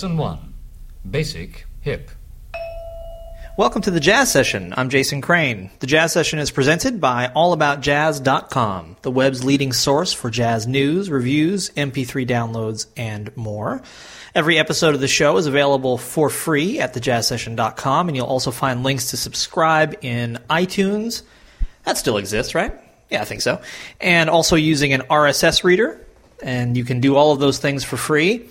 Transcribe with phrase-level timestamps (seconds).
[0.00, 0.54] Lesson 1
[1.10, 2.10] Basic Hip.
[3.58, 4.72] Welcome to the Jazz Session.
[4.74, 5.68] I'm Jason Crane.
[5.80, 11.68] The Jazz Session is presented by AllAboutJazz.com, the web's leading source for jazz news, reviews,
[11.76, 13.82] MP3 downloads, and more.
[14.34, 18.82] Every episode of the show is available for free at thejazzsession.com, and you'll also find
[18.82, 21.24] links to subscribe in iTunes.
[21.84, 22.72] That still exists, right?
[23.10, 23.60] Yeah, I think so.
[24.00, 26.00] And also using an RSS reader,
[26.42, 28.48] and you can do all of those things for free.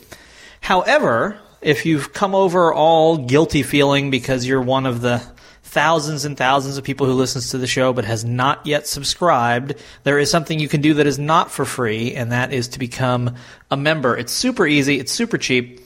[0.61, 5.23] However, if you've come over all guilty feeling because you're one of the
[5.63, 9.75] thousands and thousands of people who listens to the show but has not yet subscribed,
[10.03, 12.79] there is something you can do that is not for free, and that is to
[12.79, 13.35] become
[13.69, 14.17] a member.
[14.17, 15.81] It's super easy, it's super cheap.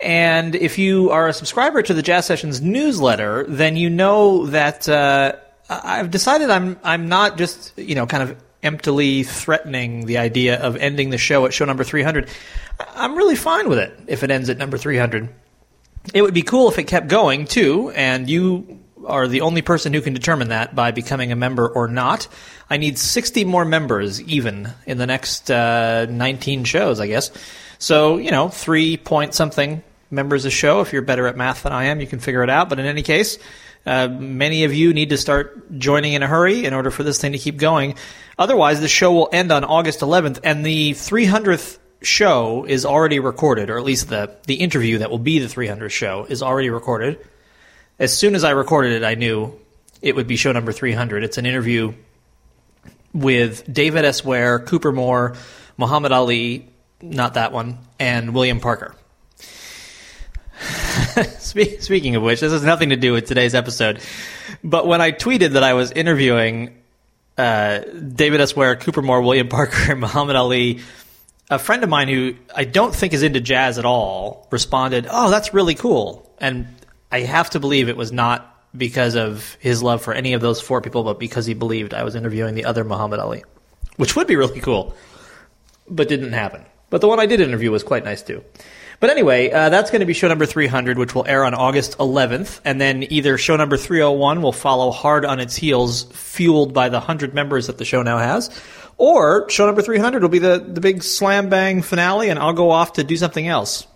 [0.00, 4.88] And if you are a subscriber to the Jazz Sessions newsletter, then you know that
[4.88, 5.32] uh,
[5.68, 10.76] I've decided I'm I'm not just you know kind of emptily threatening the idea of
[10.76, 12.28] ending the show at show number 300.
[12.94, 15.28] I'm really fine with it if it ends at number 300.
[16.14, 19.92] It would be cool if it kept going too, and you are the only person
[19.92, 22.28] who can determine that by becoming a member or not.
[22.68, 27.30] I need 60 more members even in the next uh, 19 shows, I guess.
[27.78, 30.80] So, you know, three point something members a show.
[30.80, 32.68] If you're better at math than I am, you can figure it out.
[32.68, 33.38] But in any case,
[33.86, 37.20] uh, many of you need to start joining in a hurry in order for this
[37.20, 37.94] thing to keep going.
[38.38, 43.70] Otherwise, the show will end on August 11th, and the 300th show is already recorded,
[43.70, 47.18] or at least the, the interview that will be the 300th show is already recorded.
[47.98, 49.58] As soon as I recorded it, I knew
[50.00, 51.24] it would be show number 300.
[51.24, 51.94] It's an interview
[53.12, 54.24] with David S.
[54.24, 55.36] Ware, Cooper Moore,
[55.76, 56.68] Muhammad Ali,
[57.02, 58.94] not that one, and William Parker.
[61.38, 64.00] Speaking of which, this has nothing to do with today's episode.
[64.62, 66.76] But when I tweeted that I was interviewing
[67.38, 68.54] uh, David S.
[68.54, 70.80] Ware, Cooper Moore, William Parker, and Muhammad Ali,
[71.48, 75.30] a friend of mine who I don't think is into jazz at all responded, "Oh,
[75.30, 76.68] that's really cool." And
[77.10, 80.60] I have to believe it was not because of his love for any of those
[80.60, 83.42] four people, but because he believed I was interviewing the other Muhammad Ali,
[83.96, 84.94] which would be really cool,
[85.88, 86.64] but didn't happen.
[86.88, 88.44] But the one I did interview was quite nice too.
[89.00, 91.96] But anyway, uh, that's going to be show number 300, which will air on August
[91.96, 92.60] 11th.
[92.66, 96.98] And then either show number 301 will follow hard on its heels, fueled by the
[96.98, 98.50] 100 members that the show now has.
[98.98, 102.70] Or show number 300 will be the, the big slam bang finale, and I'll go
[102.70, 103.86] off to do something else.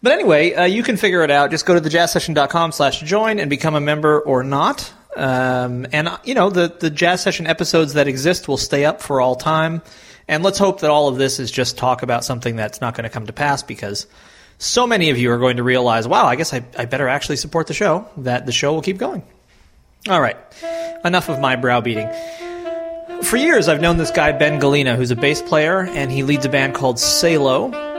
[0.00, 1.50] But anyway, uh, you can figure it out.
[1.50, 4.92] Just go to thejazzsession.com slash join and become a member or not.
[5.16, 9.20] Um, and, you know, the, the jazz session episodes that exist will stay up for
[9.20, 9.82] all time.
[10.30, 13.02] And let's hope that all of this is just talk about something that's not going
[13.02, 14.06] to come to pass because
[14.58, 17.34] so many of you are going to realize, wow, I guess I, I better actually
[17.34, 19.24] support the show, that the show will keep going.
[20.08, 20.36] All right,
[21.04, 22.08] enough of my browbeating.
[23.24, 26.44] For years, I've known this guy, Ben Gallina, who's a bass player, and he leads
[26.44, 27.89] a band called Salo.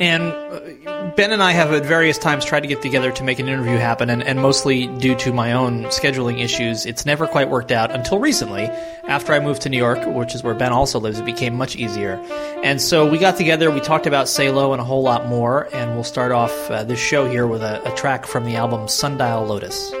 [0.00, 3.40] And uh, Ben and I have at various times tried to get together to make
[3.40, 7.48] an interview happen, and, and mostly due to my own scheduling issues, it's never quite
[7.48, 8.64] worked out until recently.
[9.08, 11.74] After I moved to New York, which is where Ben also lives, it became much
[11.74, 12.14] easier.
[12.62, 15.94] And so we got together, we talked about Salo and a whole lot more, and
[15.94, 19.44] we'll start off uh, this show here with a, a track from the album Sundial
[19.44, 19.92] Lotus.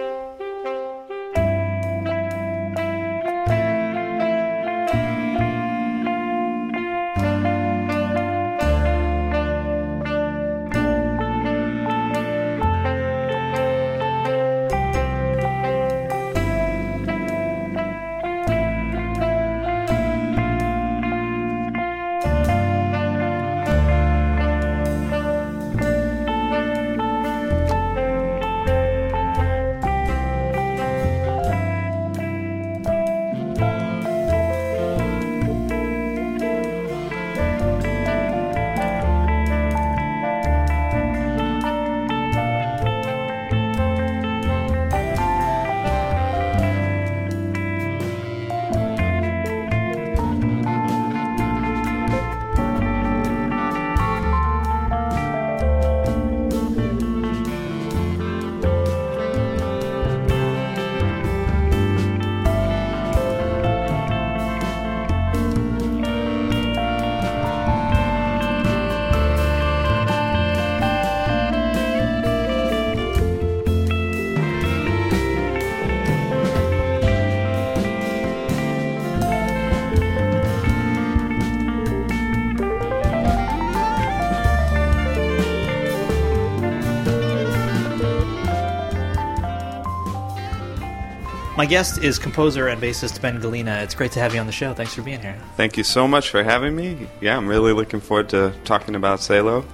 [91.58, 93.82] My guest is composer and bassist Ben Gallina.
[93.82, 94.74] It's great to have you on the show.
[94.74, 95.36] Thanks for being here.
[95.56, 97.08] Thank you so much for having me.
[97.20, 99.64] Yeah, I'm really looking forward to talking about Salo.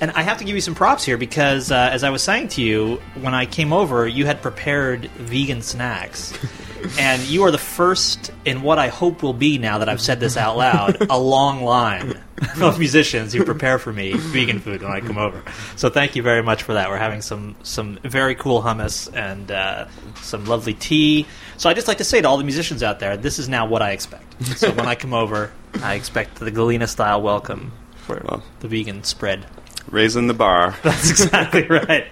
[0.00, 2.48] And I have to give you some props here because, uh, as I was saying
[2.48, 6.36] to you, when I came over, you had prepared vegan snacks.
[6.98, 10.20] and you are the first in what I hope will be, now that I've said
[10.20, 12.18] this out loud, a long line
[12.60, 15.42] of musicians who prepare for me vegan food when I come over.
[15.76, 16.88] So thank you very much for that.
[16.90, 19.86] We're having some, some very cool hummus and uh,
[20.16, 21.26] some lovely tea.
[21.56, 23.66] So I just like to say to all the musicians out there, this is now
[23.66, 24.42] what I expect.
[24.58, 25.52] So when I come over,
[25.82, 28.42] I expect the Gallina style welcome for Well.
[28.60, 29.46] the vegan spread.
[29.90, 30.74] Raising the bar.
[30.82, 32.06] That's exactly right.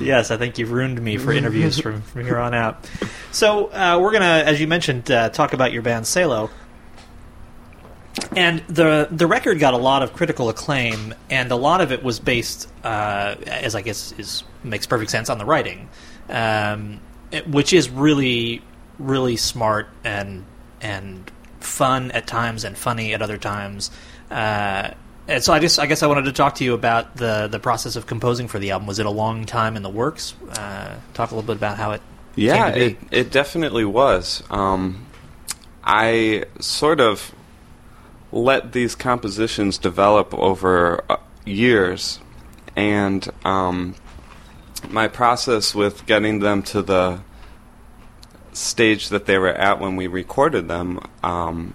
[0.00, 2.88] Yes, I think you've ruined me for interviews from, from here on out.
[3.30, 6.50] So uh, we're gonna, as you mentioned, uh, talk about your band Salo.
[8.36, 12.02] And the the record got a lot of critical acclaim, and a lot of it
[12.02, 15.88] was based, uh, as I guess is makes perfect sense, on the writing,
[16.28, 18.62] um, it- which is really
[18.98, 20.44] really smart and
[20.82, 21.30] and
[21.60, 23.90] fun at times and funny at other times.
[24.30, 24.90] Uh,
[25.32, 27.58] and so I just I guess I wanted to talk to you about the the
[27.58, 28.86] process of composing for the album.
[28.86, 30.34] Was it a long time in the works?
[30.50, 32.02] Uh, talk a little bit about how it
[32.36, 34.42] Yeah, it, it definitely was.
[34.50, 35.06] Um,
[35.82, 37.34] I sort of
[38.30, 42.20] let these compositions develop over uh, years,
[42.76, 43.94] and um,
[44.90, 47.20] my process with getting them to the
[48.52, 51.74] stage that they were at when we recorded them, um,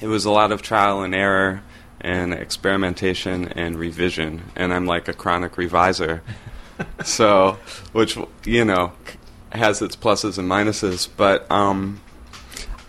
[0.00, 1.62] it was a lot of trial and error
[2.00, 6.22] and experimentation and revision, and I'm like a chronic reviser.
[7.04, 7.58] so,
[7.92, 8.92] which you know
[9.52, 12.00] has its pluses and minuses, but um,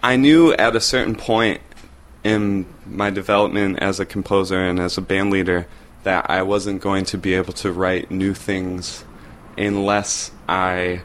[0.04, 1.62] I knew at a certain point
[2.24, 5.68] in my development as a composer and as a band leader
[6.04, 9.04] that I wasn't going to be able to write new things
[9.58, 11.02] unless I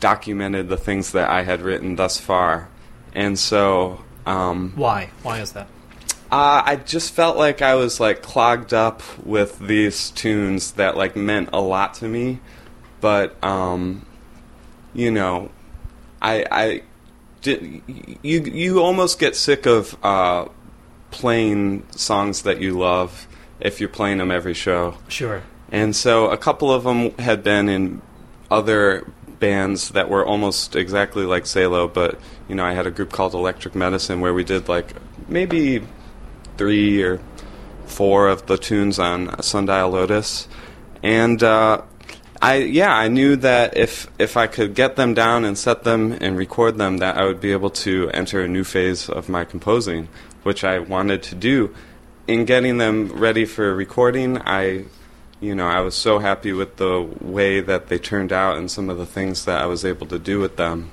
[0.00, 2.68] documented the things that I had written thus far.
[3.14, 5.10] And so um, Why?
[5.22, 5.68] Why is that?
[6.32, 11.14] Uh, I just felt like I was like clogged up with these tunes that like
[11.14, 12.40] meant a lot to me,
[13.02, 14.06] but um,
[14.94, 15.50] you know,
[16.22, 16.82] I I
[17.42, 17.82] did
[18.22, 20.46] you you almost get sick of uh,
[21.10, 23.28] playing songs that you love
[23.60, 24.96] if you're playing them every show.
[25.08, 25.42] Sure.
[25.70, 28.00] And so a couple of them had been in
[28.50, 29.06] other
[29.38, 32.18] bands that were almost exactly like Salo, but
[32.48, 34.94] you know, I had a group called Electric Medicine where we did like
[35.28, 35.82] maybe
[36.62, 37.18] three or
[37.86, 40.46] four of the tunes on Sundial Lotus,
[41.02, 41.82] and uh,
[42.40, 46.12] I yeah I knew that if if I could get them down and set them
[46.20, 49.44] and record them, that I would be able to enter a new phase of my
[49.44, 50.06] composing,
[50.44, 51.74] which I wanted to do.
[52.28, 54.84] In getting them ready for recording, I
[55.40, 58.88] you know, I was so happy with the way that they turned out and some
[58.88, 60.92] of the things that I was able to do with them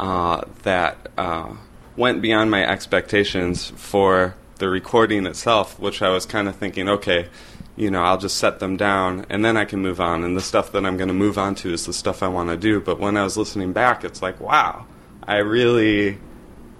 [0.00, 1.54] uh, that uh,
[1.96, 4.34] went beyond my expectations for
[4.64, 7.28] the recording itself, which I was kind of thinking, okay,
[7.76, 10.24] you know, I'll just set them down and then I can move on.
[10.24, 12.48] And the stuff that I'm going to move on to is the stuff I want
[12.48, 12.80] to do.
[12.80, 14.86] But when I was listening back, it's like, wow,
[15.22, 16.16] I really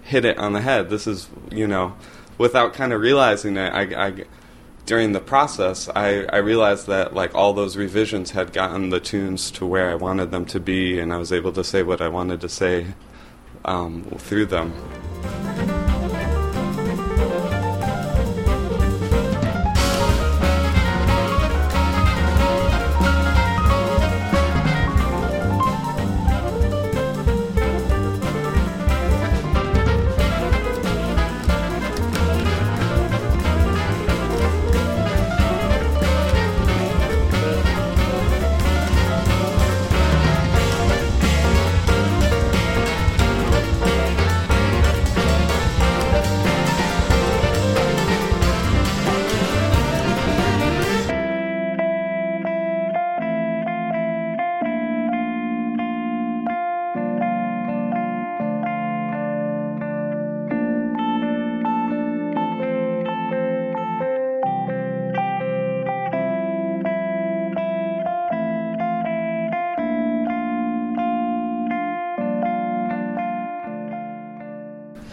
[0.01, 0.89] hit it on the head.
[0.89, 1.95] This is, you know,
[2.39, 4.25] without kind of realizing it, I, I
[4.87, 9.51] during the process, I, I realized that like all those revisions had gotten the tunes
[9.53, 12.09] to where I wanted them to be, and I was able to say what I
[12.09, 12.95] wanted to say
[13.67, 14.73] um, through them.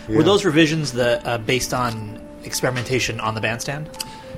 [0.10, 3.90] Were those revisions the uh, based on experimentation on the bandstand?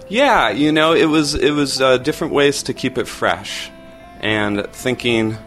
[0.09, 3.71] Yeah, you know, it was it was uh, different ways to keep it fresh,
[4.19, 5.37] and thinking,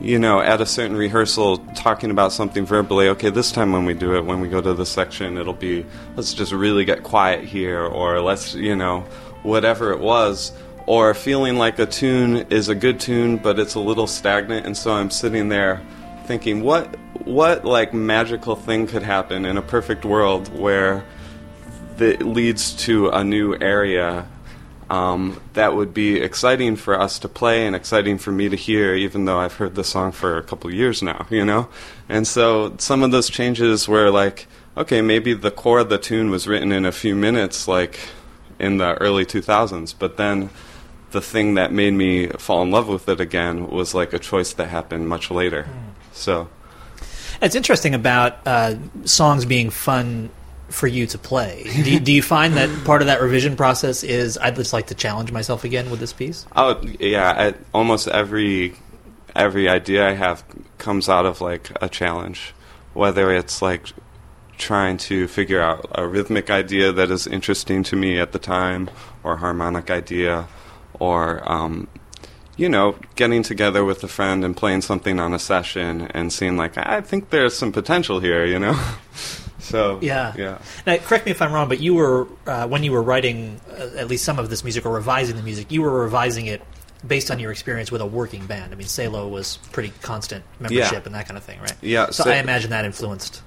[0.00, 3.08] you know, at a certain rehearsal, talking about something verbally.
[3.08, 5.84] Okay, this time when we do it, when we go to the section, it'll be
[6.16, 9.00] let's just really get quiet here, or let's you know,
[9.42, 10.52] whatever it was,
[10.86, 14.76] or feeling like a tune is a good tune, but it's a little stagnant, and
[14.76, 15.82] so I'm sitting there
[16.28, 16.94] thinking, what
[17.24, 21.04] what like magical thing could happen in a perfect world where
[21.96, 24.28] that leads to a new area
[24.90, 28.94] um, that would be exciting for us to play and exciting for me to hear,
[28.94, 31.68] even though I've heard the song for a couple years now, you know?
[32.08, 36.30] And so some of those changes were like, okay, maybe the core of the tune
[36.30, 38.00] was written in a few minutes, like
[38.58, 40.48] in the early 2000s, but then
[41.10, 44.52] the thing that made me fall in love with it again was like a choice
[44.54, 45.66] that happened much later.
[46.18, 46.48] So.
[47.40, 50.30] It's interesting about uh, songs being fun
[50.68, 51.64] for you to play.
[51.64, 54.88] Do you, do you find that part of that revision process is I'd just like
[54.88, 56.46] to challenge myself again with this piece?
[56.54, 58.74] Oh yeah, I, almost every
[59.34, 60.44] every idea I have
[60.78, 62.54] comes out of like a challenge,
[62.92, 63.86] whether it's like
[64.58, 68.90] trying to figure out a rhythmic idea that is interesting to me at the time,
[69.22, 70.48] or a harmonic idea,
[70.98, 71.88] or um,
[72.58, 76.58] you know, getting together with a friend and playing something on a session and seeing
[76.58, 78.78] like I think there's some potential here, you know.
[79.60, 80.58] So yeah, yeah.
[80.86, 83.98] Now, correct me if I'm wrong, but you were uh, when you were writing uh,
[83.98, 86.62] at least some of this music or revising the music, you were revising it
[87.06, 88.72] based on your experience with a working band.
[88.72, 91.02] I mean, Salo was pretty constant membership Yeah.
[91.04, 91.74] and that kind of thing, right?
[91.82, 93.42] Yeah, So, so- I imagine that influenced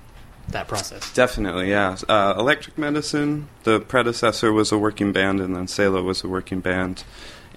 [0.49, 1.11] that process.
[1.13, 1.95] Definitely, yeah.
[2.07, 6.59] Uh, Electric Medicine, the predecessor, was a working band, and then Salo was a working
[6.59, 7.03] band,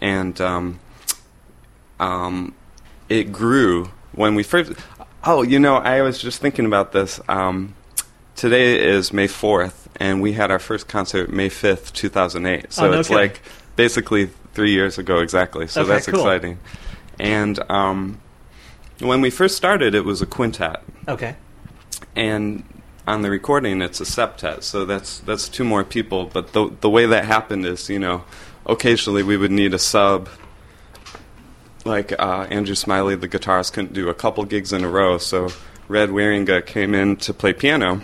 [0.00, 0.78] and um,
[2.04, 2.54] um,
[3.08, 4.72] it grew when we first.
[5.24, 7.20] Oh, you know, I was just thinking about this.
[7.28, 7.74] Um,
[8.36, 12.72] today is May fourth, and we had our first concert May fifth, two thousand eight.
[12.72, 13.22] So Oh, no it's kidding.
[13.22, 13.40] like
[13.76, 15.66] basically three years ago exactly.
[15.66, 16.20] So Okay, that's cool.
[16.20, 16.58] exciting.
[17.18, 18.20] And um,
[19.00, 21.36] when we first started, it was a quintet Okay.
[22.16, 22.62] and
[23.06, 26.88] on the recording it's a septet so that's that's two more people but the the
[26.88, 28.24] way that happened is you know
[28.64, 30.26] occasionally we would need a sub
[31.84, 35.48] like uh, Andrew Smiley the guitarist couldn't do a couple gigs in a row so
[35.88, 38.02] Red Wierenga came in to play piano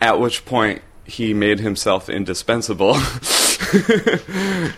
[0.00, 2.96] at which point he made himself indispensable.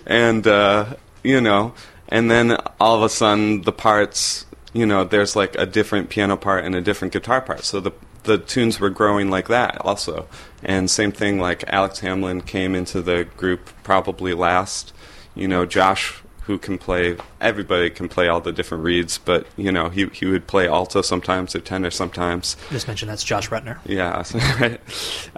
[0.06, 0.94] And uh,
[1.24, 1.74] you know
[2.08, 6.36] and then all of a sudden the parts you know there's like a different piano
[6.36, 7.64] part and a different guitar part.
[7.64, 7.92] So the
[8.24, 10.28] the tunes were growing like that also.
[10.62, 14.92] And same thing like alex hamlin came into the group probably last
[15.34, 19.72] you know josh who can play everybody can play all the different reeds but you
[19.72, 23.78] know he he would play alto sometimes or tenor sometimes Just mention that's Josh Rutner.
[23.86, 24.22] yeah,
[24.60, 24.80] right.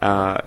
[0.03, 0.41] Uh,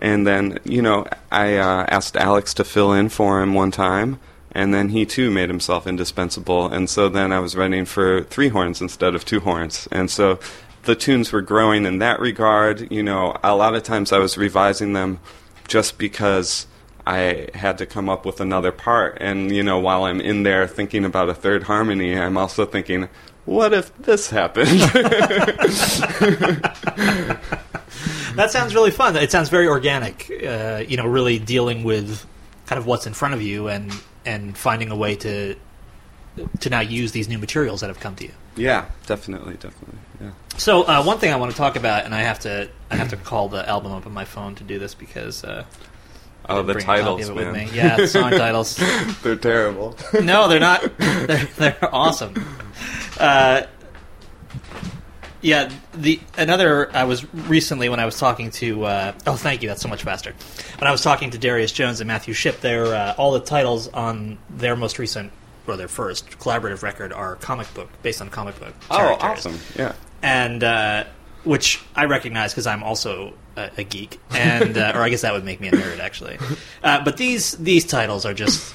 [0.00, 4.20] and then you know, I uh, asked Alex to fill in for him one time,
[4.52, 6.66] and then he too made himself indispensable.
[6.72, 10.38] And so then I was writing for three horns instead of two horns, and so
[10.84, 12.90] the tunes were growing in that regard.
[12.92, 15.18] You know, a lot of times I was revising them
[15.66, 16.66] just because.
[17.08, 20.66] I had to come up with another part, and you know, while I'm in there
[20.66, 23.08] thinking about a third harmony, I'm also thinking,
[23.44, 24.68] what if this happened?
[28.38, 29.16] That sounds really fun.
[29.16, 30.30] It sounds very organic.
[30.30, 32.24] Uh, you know, really dealing with
[32.66, 33.92] kind of what's in front of you and
[34.24, 35.56] and finding a way to
[36.60, 38.32] to now use these new materials that have come to you.
[38.54, 39.98] Yeah, definitely, definitely.
[40.20, 40.30] Yeah.
[40.56, 43.08] So uh, one thing I want to talk about, and I have to I have
[43.08, 45.64] to call the album up on my phone to do this because uh,
[46.48, 47.66] Oh, the bring a copy titles, of it with man.
[47.66, 47.70] me.
[47.74, 48.76] Yeah, the song titles.
[49.22, 49.96] They're terrible.
[50.22, 50.82] No, they're not.
[50.98, 52.34] They're, they're awesome.
[53.18, 53.62] Uh,
[55.40, 58.84] yeah, the another I was recently when I was talking to.
[58.84, 59.68] Uh, oh, thank you.
[59.68, 60.34] That's so much faster.
[60.78, 63.88] When I was talking to Darius Jones and Matthew Shipp, their uh, all the titles
[63.88, 65.30] on their most recent
[65.66, 68.74] or their first collaborative record are comic book based on comic book.
[68.90, 69.46] oh, characters.
[69.46, 69.58] awesome.
[69.76, 69.92] Yeah.
[70.22, 71.04] and uh,
[71.44, 75.32] which I recognize because I'm also a, a geek, and uh, or I guess that
[75.34, 76.38] would make me a nerd actually.
[76.82, 78.74] Uh, but these these titles are just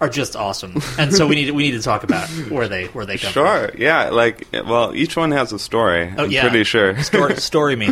[0.00, 3.06] are just awesome, and so we need we need to talk about where they where
[3.06, 3.70] they come Sure.
[3.78, 4.10] Yeah.
[4.10, 6.12] Like, well, each one has a story.
[6.16, 6.42] Oh, I'm yeah.
[6.42, 7.00] pretty sure.
[7.02, 7.86] Story, story me,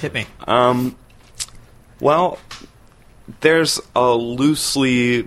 [0.00, 0.26] hit me.
[0.46, 0.96] Um,
[2.00, 2.38] well,
[3.40, 5.26] there's a loosely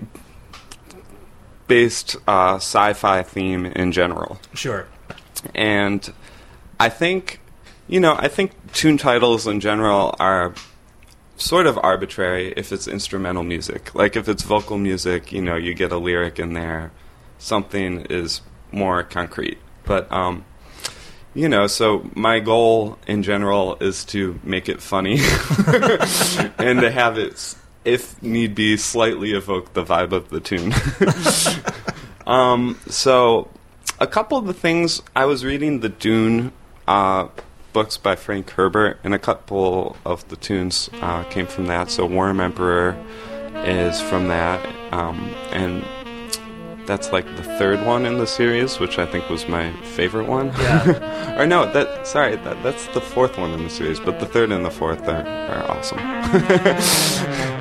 [1.67, 4.39] based uh, sci-fi theme in general.
[4.53, 4.87] Sure.
[5.55, 6.11] and
[6.79, 7.39] I think,
[7.89, 10.53] you know, I think tune titles in general are
[11.37, 13.93] sort of arbitrary if it's instrumental music.
[13.95, 16.91] Like if it's vocal music, you know, you get a lyric in there,
[17.39, 18.41] something is
[18.71, 19.57] more concrete.
[19.85, 20.45] But um,
[21.33, 25.13] you know, so my goal in general is to make it funny
[26.59, 27.55] and to have it,
[27.85, 30.73] if need be, slightly evoke the vibe of the tune.
[32.27, 33.49] um, so,
[33.99, 36.51] a couple of the things I was reading the Dune
[36.87, 37.29] uh,
[37.79, 41.89] books by Frank Herbert, and a couple of the tunes uh, came from that.
[41.89, 43.01] So, Worm Emperor
[43.63, 44.59] is from that,
[44.93, 45.17] um,
[45.53, 45.85] and
[46.85, 50.47] that's like the third one in the series, which I think was my favorite one.
[50.47, 51.37] Yeah.
[51.39, 54.51] or no, that sorry, that that's the fourth one in the series, but the third
[54.51, 55.99] and the fourth are, are awesome.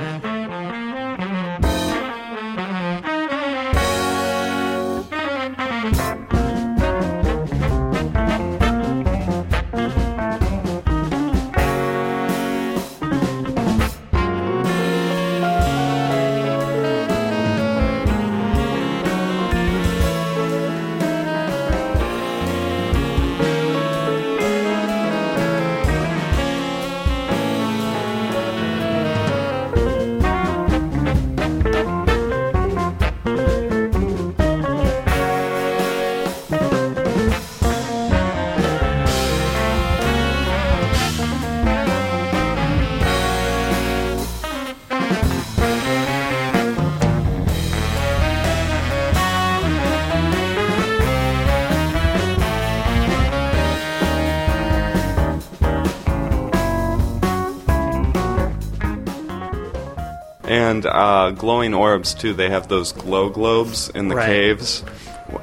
[60.70, 62.32] and uh, glowing orbs too.
[62.34, 64.26] They have those glow globes in the Right.
[64.26, 64.84] caves,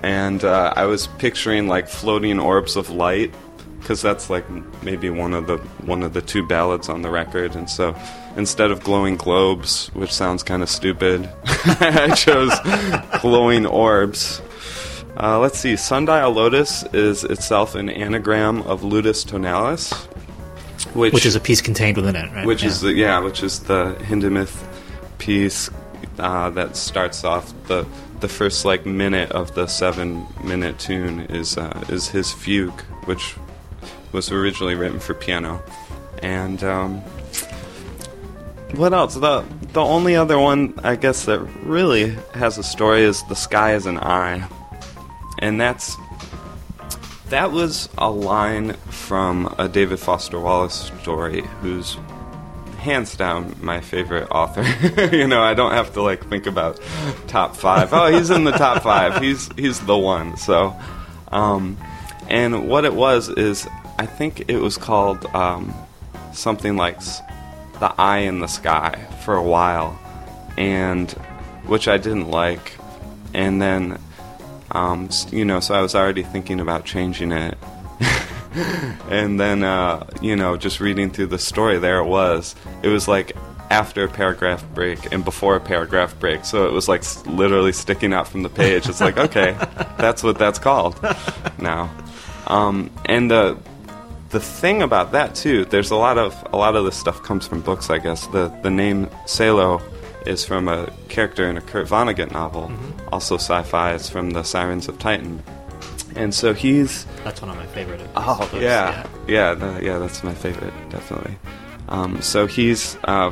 [0.03, 3.33] and uh, I was picturing like floating orbs of light
[3.79, 4.45] because that's like
[4.83, 7.55] maybe one of the one of the two ballads on the record.
[7.55, 7.95] And so
[8.35, 12.51] instead of glowing globes, which sounds kind of stupid, I chose
[13.21, 14.41] glowing orbs.
[15.17, 15.75] Uh, let's see.
[15.77, 19.93] Sundial Lotus is itself an anagram of Ludus Tonalis,
[20.93, 22.45] which, Which is a piece contained within it, right?
[22.45, 22.69] which Yeah.
[22.69, 24.53] is the yeah, which is the Hindemith
[25.17, 25.69] piece
[26.19, 27.85] uh, that starts off the
[28.21, 33.35] the first like minute of the seven minute tune is uh, is his fugue, which
[34.11, 35.61] was originally written for piano,
[36.21, 37.01] and um,
[38.75, 39.15] what else?
[39.15, 43.75] The the only other one I guess that really has a story is the sky
[43.75, 44.47] is an eye,
[45.39, 45.97] and that's
[47.29, 51.97] that was a line from a David Foster Wallace story, who's
[52.85, 54.63] hands down my favorite author.
[55.15, 56.79] you know, I don't have to like think about
[57.27, 57.91] top five.
[57.91, 59.21] Oh, he's in the top five.
[59.21, 60.37] He's he's the one.
[60.37, 60.73] So,
[61.31, 61.77] um,
[62.29, 63.67] and what it was is,
[63.97, 65.73] I think it was called um,
[66.31, 66.99] something like
[67.79, 69.99] the eye in the sky for a while,
[70.55, 71.11] and
[71.65, 72.77] which I didn't like,
[73.33, 73.99] and then.
[74.71, 77.57] Um, you know, so I was already thinking about changing it.
[79.09, 82.55] and then, uh, you know, just reading through the story, there it was.
[82.83, 83.35] It was like
[83.69, 86.45] after a paragraph break and before a paragraph break.
[86.45, 88.87] So it was like literally sticking out from the page.
[88.87, 89.51] It's like, okay,
[89.97, 90.99] that's what that's called
[91.59, 91.91] now.
[92.47, 93.57] Um, and the
[94.29, 97.47] the thing about that too, there's a lot of a lot of this stuff comes
[97.47, 98.27] from books, I guess.
[98.27, 99.81] The the name Salo
[100.25, 102.71] is from a character in a Kurt Vonnegut novel,
[103.11, 103.93] also sci-fi.
[103.93, 105.43] It's from the Sirens of Titan,
[106.15, 108.01] and so he's That's one of my favorite.
[108.01, 109.97] of Oh books, yeah, yeah, the, yeah.
[109.97, 111.37] That's my favorite, definitely.
[111.89, 113.31] Um, so he's, uh,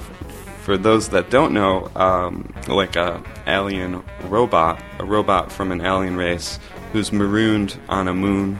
[0.62, 6.15] for those that don't know, um, like a alien robot, a robot from an alien
[6.15, 6.60] race
[6.91, 8.60] who's marooned on a moon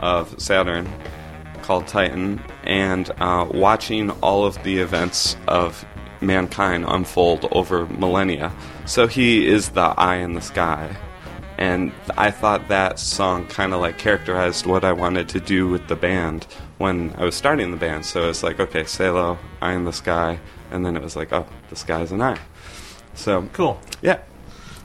[0.00, 0.90] of Saturn
[1.62, 5.84] called Titan, and uh, watching all of the events of
[6.20, 8.52] mankind unfold over millennia.
[8.86, 10.96] So he is the eye in the sky
[11.58, 15.88] and I thought that song kind of like characterized what I wanted to do with
[15.88, 16.46] the band
[16.78, 18.06] when I was starting the band.
[18.06, 20.38] So it's like, okay, Salo, Eye in the Sky,
[20.70, 22.38] and then it was like, oh, the sky's an eye.
[23.14, 23.80] So Cool.
[24.02, 24.20] yeah,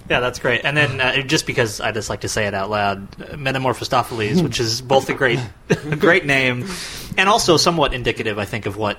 [0.10, 0.66] Yeah, that's great.
[0.66, 4.42] And then uh, just because I just like to say it out loud, uh, Metamorphostopheles,
[4.44, 6.66] which is both a great, a great name,
[7.18, 8.98] and also somewhat indicative, I think, of what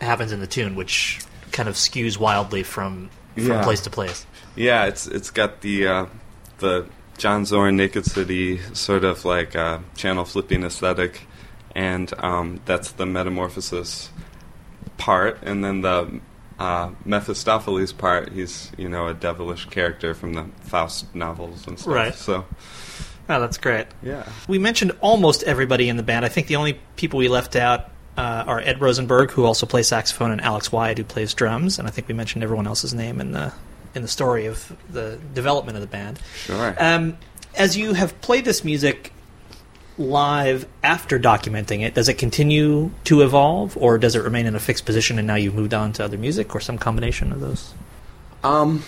[0.00, 1.18] happens in the tune, which
[1.50, 3.64] kind of skews wildly from from Yeah.
[3.64, 4.24] place to place.
[4.54, 6.06] yeah, it's it's got the uh,
[6.58, 6.86] the
[7.18, 11.22] John Zorn Naked City sort of like uh, channel flipping aesthetic,
[11.74, 14.10] and um, that's the metamorphosis
[14.96, 16.20] part, and then the
[16.58, 18.32] uh, Mephistopheles part.
[18.32, 21.94] He's you know a devilish character from the Faust novels and stuff.
[21.94, 22.14] Right.
[22.14, 22.44] So
[23.30, 23.86] Oh, that's great.
[24.02, 24.26] yeah.
[24.48, 26.24] We mentioned almost everybody in the band.
[26.24, 29.86] I think the only people we left out uh, are Ed Rosenberg, who also plays
[29.88, 31.78] saxophone, and Alex Wyatt, who plays drums.
[31.78, 33.52] And I think we mentioned everyone else's name in the
[33.94, 36.20] in the story of the development of the band.
[36.34, 36.74] Sure.
[36.78, 37.18] Um,
[37.54, 39.12] as you have played this music
[39.96, 44.60] live after documenting it, does it continue to evolve, or does it remain in a
[44.60, 47.74] fixed position and now you've moved on to other music, or some combination of those?
[48.44, 48.84] Um,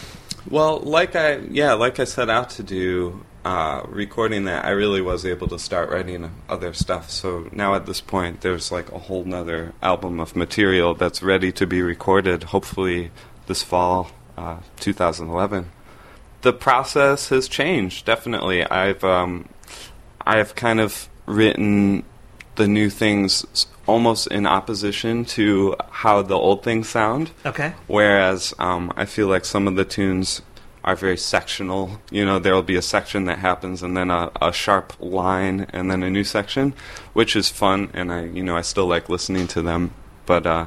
[0.49, 5.01] well, like I yeah, like I set out to do, uh, recording that, I really
[5.01, 7.11] was able to start writing other stuff.
[7.11, 11.51] So now at this point, there's like a whole nother album of material that's ready
[11.53, 12.45] to be recorded.
[12.45, 13.11] Hopefully,
[13.47, 15.71] this fall, uh, 2011.
[16.43, 18.65] The process has changed definitely.
[18.65, 19.49] I've um,
[20.27, 22.05] I've kind of written
[22.57, 27.31] the new things almost in opposition to how the old things sound.
[27.45, 27.75] Okay.
[27.87, 30.43] Whereas um, I feel like some of the tunes
[30.83, 32.01] are very sectional.
[32.11, 35.91] You know, there'll be a section that happens and then a, a sharp line and
[35.91, 36.75] then a new section,
[37.13, 39.93] which is fun and I you know, I still like listening to them.
[40.25, 40.67] But uh,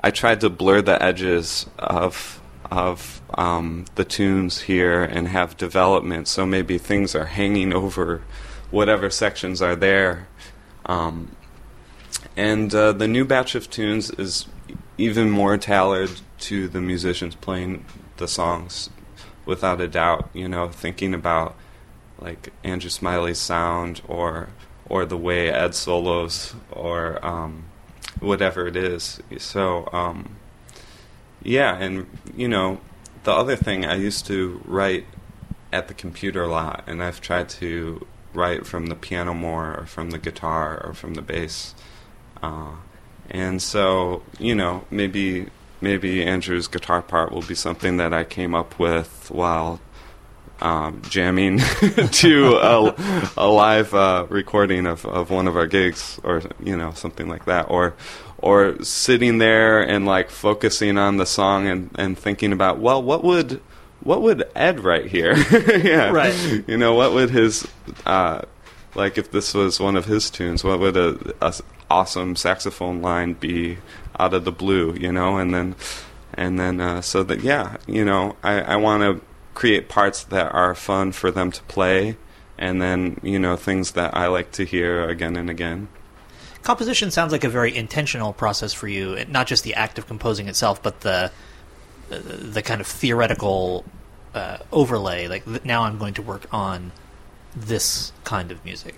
[0.00, 2.41] I tried to blur the edges of
[2.78, 8.22] of um, the tunes here and have development so maybe things are hanging over
[8.70, 10.26] whatever sections are there.
[10.86, 11.36] Um,
[12.36, 14.46] and uh, the new batch of tunes is
[14.98, 17.84] even more tailored to the musicians playing
[18.16, 18.90] the songs,
[19.44, 20.30] without a doubt.
[20.32, 21.54] You know, thinking about
[22.18, 24.48] like Andrew Smiley's sound or
[24.88, 27.64] or the way Ed solos or um,
[28.20, 29.20] whatever it is.
[29.38, 30.36] So um,
[31.42, 32.80] yeah, and you know,
[33.24, 35.06] the other thing I used to write
[35.72, 39.86] at the computer a lot, and I've tried to write from the piano more, or
[39.86, 41.74] from the guitar, or from the bass.
[42.42, 42.76] Uh,
[43.30, 45.46] and so, you know, maybe
[45.80, 49.80] maybe Andrew's guitar part will be something that I came up with while
[50.60, 51.58] um, jamming
[52.12, 56.92] to a, a live uh, recording of, of one of our gigs, or you know,
[56.92, 57.94] something like that, or
[58.42, 63.24] or sitting there and like focusing on the song and, and thinking about, well, what
[63.24, 63.60] would
[64.00, 65.36] what would Ed write here?
[65.78, 66.64] yeah, right.
[66.66, 67.66] You know, what would his
[68.04, 68.42] uh,
[68.96, 70.64] like if this was one of his tunes?
[70.64, 71.54] What would a, a
[71.88, 73.78] awesome saxophone line be
[74.18, 74.94] out of the blue?
[74.94, 75.76] You know, and then
[76.34, 79.24] and then uh, so that yeah, you know, I, I want to
[79.54, 82.16] create parts that are fun for them to play,
[82.58, 85.86] and then you know things that I like to hear again and again
[86.62, 90.48] composition sounds like a very intentional process for you, not just the act of composing
[90.48, 91.30] itself, but the
[92.08, 93.84] the kind of theoretical
[94.34, 95.28] uh, overlay.
[95.28, 96.92] Like now, I'm going to work on
[97.54, 98.94] this kind of music.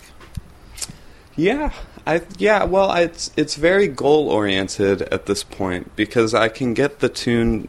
[1.36, 1.72] Yeah,
[2.06, 2.64] I yeah.
[2.64, 7.68] Well, it's it's very goal oriented at this point because I can get the tune.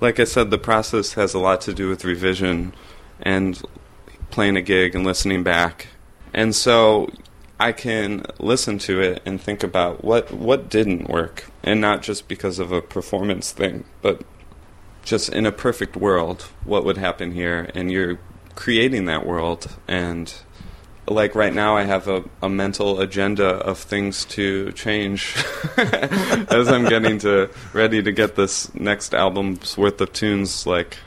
[0.00, 2.72] Like I said, the process has a lot to do with revision
[3.20, 3.60] and
[4.30, 5.88] playing a gig and listening back.
[6.32, 7.08] And so
[7.60, 12.28] I can listen to it and think about what what didn't work, and not just
[12.28, 14.22] because of a performance thing, but
[15.02, 17.70] just in a perfect world, what would happen here?
[17.74, 18.18] And you're
[18.54, 20.32] creating that world, and
[21.10, 25.36] like right now, I have a, a mental agenda of things to change
[25.76, 30.98] as I'm getting to ready to get this next album's worth of tunes like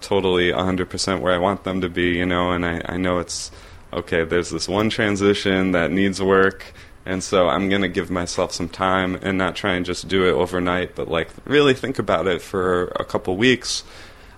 [0.00, 3.50] totally 100% where I want them to be, you know, and I, I know it's
[3.94, 6.72] okay, there's this one transition that needs work,
[7.06, 10.26] and so I'm going to give myself some time and not try and just do
[10.26, 13.84] it overnight, but like really think about it for a couple weeks.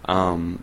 [0.04, 0.62] Um,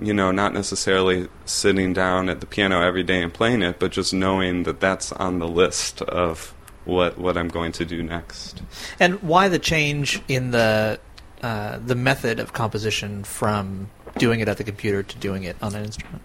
[0.00, 3.92] you know, not necessarily sitting down at the piano every day and playing it, but
[3.92, 8.62] just knowing that that's on the list of what what I'm going to do next.
[8.98, 10.98] And why the change in the
[11.42, 15.74] uh, the method of composition from doing it at the computer to doing it on
[15.74, 16.22] an instrument?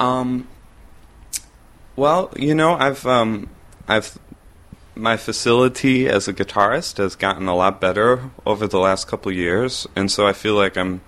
[0.00, 0.48] Um,
[1.96, 3.48] well, you know, I've um,
[3.88, 4.18] I've
[4.94, 9.86] my facility as a guitarist has gotten a lot better over the last couple years,
[9.96, 11.00] and so I feel like I'm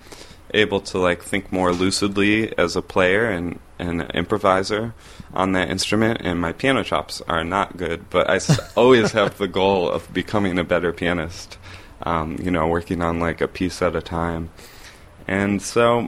[0.53, 4.93] able to like think more lucidly as a player and and improviser
[5.33, 6.21] on that instrument.
[6.23, 8.39] And my piano chops are not good, but I
[8.75, 11.57] always have the goal of becoming a better pianist.
[12.01, 14.51] Um, you know, working on like a piece at a time,
[15.27, 16.07] and so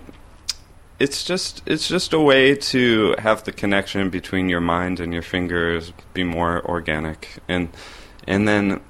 [1.02, 5.24] it's just it's just a way to have the connection between your mind and your
[5.24, 7.40] fingers be more organic.
[7.48, 7.70] And
[8.28, 8.82] and then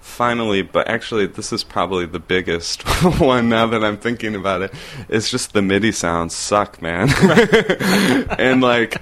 [0.00, 2.82] finally but actually this is probably the biggest
[3.20, 4.74] one now that I'm thinking about it
[5.08, 7.08] it's just the MIDI sounds suck man.
[8.38, 9.00] And like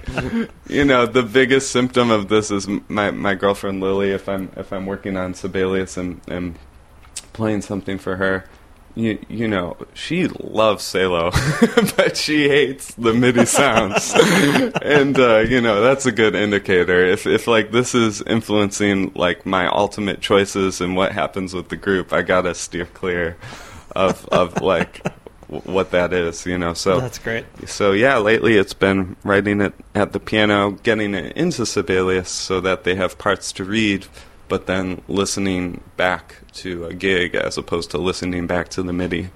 [0.67, 4.73] you know the biggest symptom of this is my my girlfriend Lily if I'm if
[4.73, 6.57] I'm working on Sibelius and and
[7.33, 8.45] playing something for her
[8.99, 11.31] you, you know, she loves Salo,
[11.95, 14.13] but she hates the MIDI sounds.
[14.81, 17.05] and, uh, you know, that's a good indicator.
[17.05, 21.77] If, if, like, this is influencing, like, my ultimate choices and what happens with the
[21.77, 23.37] group, I gotta steer clear
[23.95, 25.05] of, of like,
[25.47, 26.73] what that is, you know.
[26.73, 27.45] So that's great.
[27.65, 32.61] So yeah, lately it's been writing it at the piano, getting it into Sibelius so
[32.61, 34.05] that they have parts to read
[34.49, 39.29] but then listening back to a gig as opposed to listening back to the MIDI.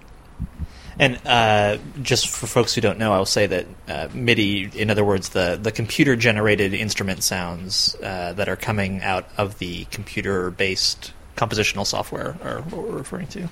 [0.99, 5.04] And uh, just for folks who don't know, I'll say that uh, MIDI, in other
[5.04, 10.52] words, the, the computer generated instrument sounds uh, that are coming out of the computer
[10.52, 13.49] based compositional software are what we're referring to.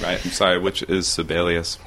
[0.00, 0.24] Right.
[0.24, 1.78] I'm sorry, which is Sibelius.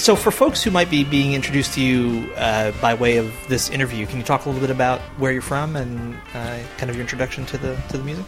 [0.00, 3.68] So, for folks who might be being introduced to you uh, by way of this
[3.68, 6.96] interview, can you talk a little bit about where you're from and uh, kind of
[6.96, 8.24] your introduction to the to the music?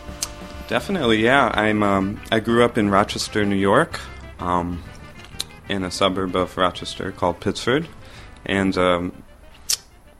[0.68, 1.50] Definitely, yeah.
[1.54, 4.00] I'm um, I grew up in Rochester, New York,
[4.38, 4.84] um,
[5.70, 7.88] in a suburb of Rochester called Pittsford,
[8.44, 9.22] and um,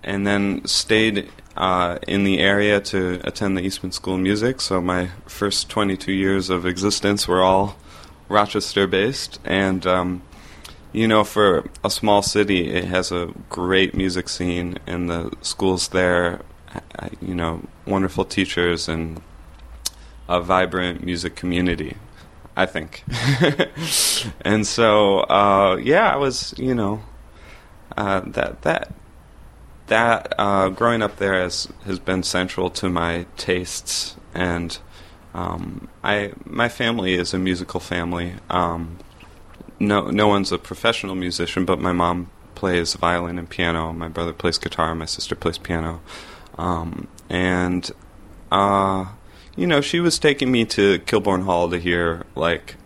[0.02, 4.62] and then stayed uh, in the area to attend the Eastman School of Music.
[4.62, 7.76] So my first 22 years of existence were all
[8.30, 10.22] Rochester based, and um,
[10.92, 15.88] you know, for a small city, it has a great music scene, and the schools
[15.88, 16.40] there,
[17.20, 19.20] you know, wonderful teachers and
[20.28, 21.96] a vibrant music community.
[22.54, 23.02] I think,
[24.42, 27.02] and so uh, yeah, I was, you know,
[27.96, 28.92] uh, that that
[29.86, 34.78] that uh, growing up there has has been central to my tastes, and
[35.32, 38.34] um, I my family is a musical family.
[38.50, 38.98] Um,
[39.82, 43.92] no no one's a professional musician, but my mom plays violin and piano.
[43.92, 44.94] My brother plays guitar.
[44.94, 46.00] My sister plays piano,
[46.56, 47.90] um, and
[48.50, 49.06] uh,
[49.56, 52.76] you know, she was taking me to Kilbourn Hall to hear like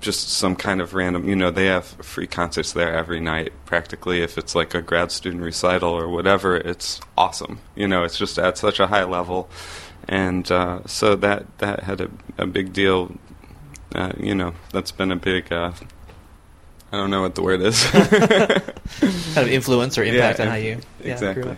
[0.00, 1.28] just some kind of random.
[1.28, 4.20] You know, they have free concerts there every night practically.
[4.20, 7.60] If it's like a grad student recital or whatever, it's awesome.
[7.76, 9.48] You know, it's just at such a high level,
[10.08, 13.16] and uh, so that that had a, a big deal
[13.94, 15.52] uh, you know, that's been a big.
[15.52, 15.72] Uh,
[16.92, 17.84] I don't know what the word is.
[17.90, 21.56] kind of influence or impact yeah, on how you yeah, exactly.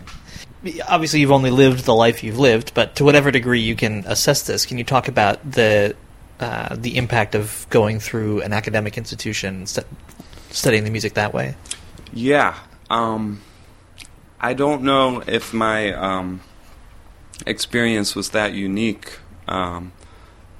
[0.87, 4.43] Obviously, you've only lived the life you've lived, but to whatever degree you can assess
[4.43, 5.95] this, can you talk about the
[6.39, 9.87] uh, the impact of going through an academic institution, st-
[10.51, 11.55] studying the music that way?
[12.13, 12.57] Yeah,
[12.89, 13.41] um,
[14.39, 16.41] I don't know if my um,
[17.45, 19.19] experience was that unique.
[19.47, 19.91] Um,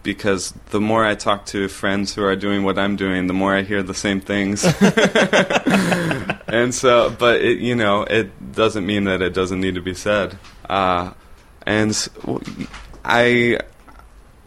[0.05, 3.53] because the more I talk to friends who are doing what I'm doing, the more
[3.53, 4.63] I hear the same things.
[6.47, 9.95] and so, but it, you know, it doesn't mean that it doesn't need to be
[9.95, 10.37] said.
[10.69, 11.11] Uh,
[11.65, 12.07] and
[13.03, 13.59] I,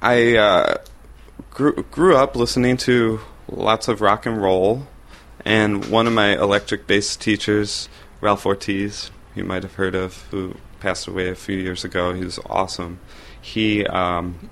[0.01, 0.77] I uh,
[1.51, 4.87] grew grew up listening to lots of rock and roll,
[5.45, 7.89] and one of my electric bass teachers,
[8.21, 12.15] Ralph Ortiz, you might have heard of, who passed away a few years ago.
[12.15, 13.01] He was awesome.
[13.41, 14.51] He um,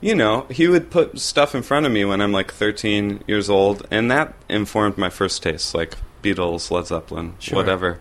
[0.00, 3.48] you know, he would put stuff in front of me when I'm like 13 years
[3.48, 7.56] old, and that informed my first taste, like Beatles, Led Zeppelin, sure.
[7.56, 7.98] whatever.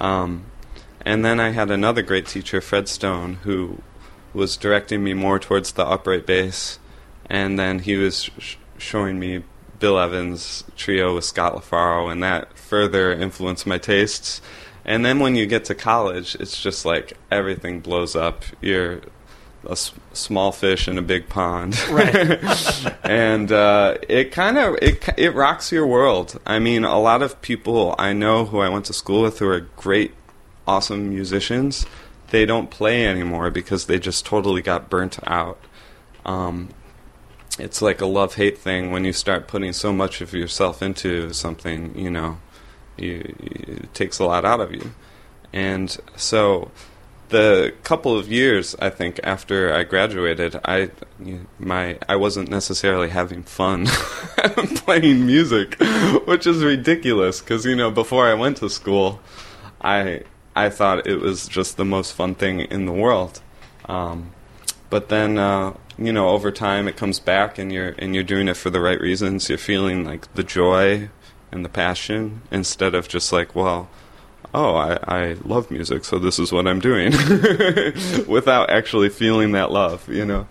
[0.00, 0.46] Um,
[1.02, 3.80] and then I had another great teacher, Fred Stone, who
[4.34, 6.78] was directing me more towards the upright bass,
[7.26, 9.44] and then he was sh- showing me
[9.78, 14.40] Bill Evans' trio with Scott LaFaro, and that further influenced my tastes.
[14.84, 18.44] And then when you get to college, it's just like everything blows up.
[18.60, 19.00] You're
[19.66, 21.74] a s- small fish in a big pond.
[21.90, 22.94] Right.
[23.04, 26.40] and uh, it kind of it it rocks your world.
[26.46, 29.48] I mean, a lot of people I know who I went to school with who
[29.48, 30.14] are great,
[30.66, 31.86] awesome musicians.
[32.30, 35.58] They don't play anymore because they just totally got burnt out.
[36.24, 36.70] Um,
[37.58, 41.32] it's like a love hate thing when you start putting so much of yourself into
[41.32, 41.96] something.
[41.96, 42.38] You know,
[42.96, 44.92] you, it takes a lot out of you,
[45.52, 46.70] and so
[47.28, 50.90] the couple of years I think after I graduated, I
[51.58, 53.86] my I wasn't necessarily having fun
[54.76, 55.76] playing music,
[56.26, 59.20] which is ridiculous because you know before I went to school,
[59.80, 60.22] I
[60.54, 63.40] I thought it was just the most fun thing in the world.
[63.86, 64.32] Um,
[64.88, 68.48] but then uh, you know over time it comes back and you're and you're doing
[68.48, 69.48] it for the right reasons.
[69.48, 71.10] You're feeling like the joy
[71.50, 73.88] and the passion instead of just like well
[74.56, 77.12] oh, I, I love music, so this is what I'm doing,
[78.26, 80.46] without actually feeling that love, you know.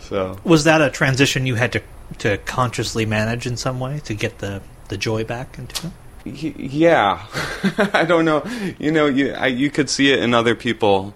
[0.00, 1.82] So was that a transition you had to
[2.18, 5.88] to consciously manage in some way to get the the joy back into
[6.24, 6.56] it?
[6.56, 7.26] Yeah,
[7.92, 8.42] I don't know.
[8.78, 11.14] You know, you I, you could see it in other people,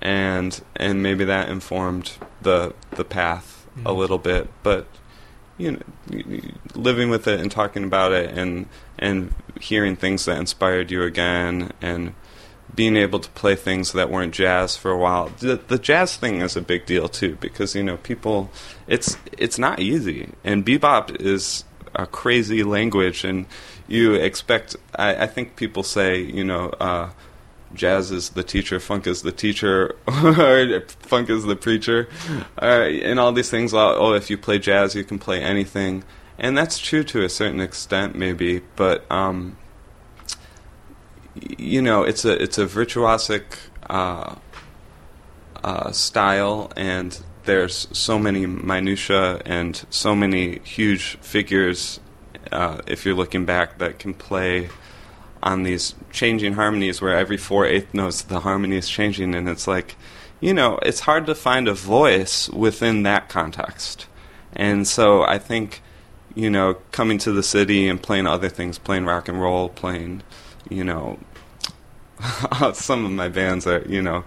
[0.00, 3.86] and and maybe that informed the the path mm-hmm.
[3.86, 4.48] a little bit.
[4.62, 4.86] But
[5.62, 6.40] you know,
[6.74, 8.66] living with it and talking about it, and
[8.98, 12.14] and hearing things that inspired you again and
[12.74, 15.28] being able to play things that weren't jazz for a while.
[15.40, 18.50] The, the, jazz thing is a big deal too because you know people
[18.86, 23.46] it's it's not easy and bebop is a crazy language and
[23.88, 27.10] you expect I, I think people say you know uh,
[27.74, 32.08] jazz is the teacher, funk is the teacher, funk is the preacher,
[32.60, 33.72] uh, and all these things.
[33.74, 36.04] Oh, if you play jazz, you can play anything
[36.42, 38.62] and that's true to a certain extent, maybe.
[38.76, 39.56] But um,
[41.34, 43.44] you know, it's a it's a virtuosic
[43.88, 44.34] uh,
[45.62, 52.00] uh, style, and there's so many minutia and so many huge figures
[52.50, 54.68] uh, if you're looking back, that can play
[55.42, 59.66] on these changing harmonies where every four eighth notes the harmony is changing, and it's
[59.66, 59.96] like,
[60.40, 64.06] you know, it's hard to find a voice within that context.
[64.54, 65.82] And so I think,
[66.34, 70.22] you know, coming to the city and playing other things, playing rock and roll, playing,
[70.68, 71.18] you know,
[72.74, 74.24] some of my bands are, you know,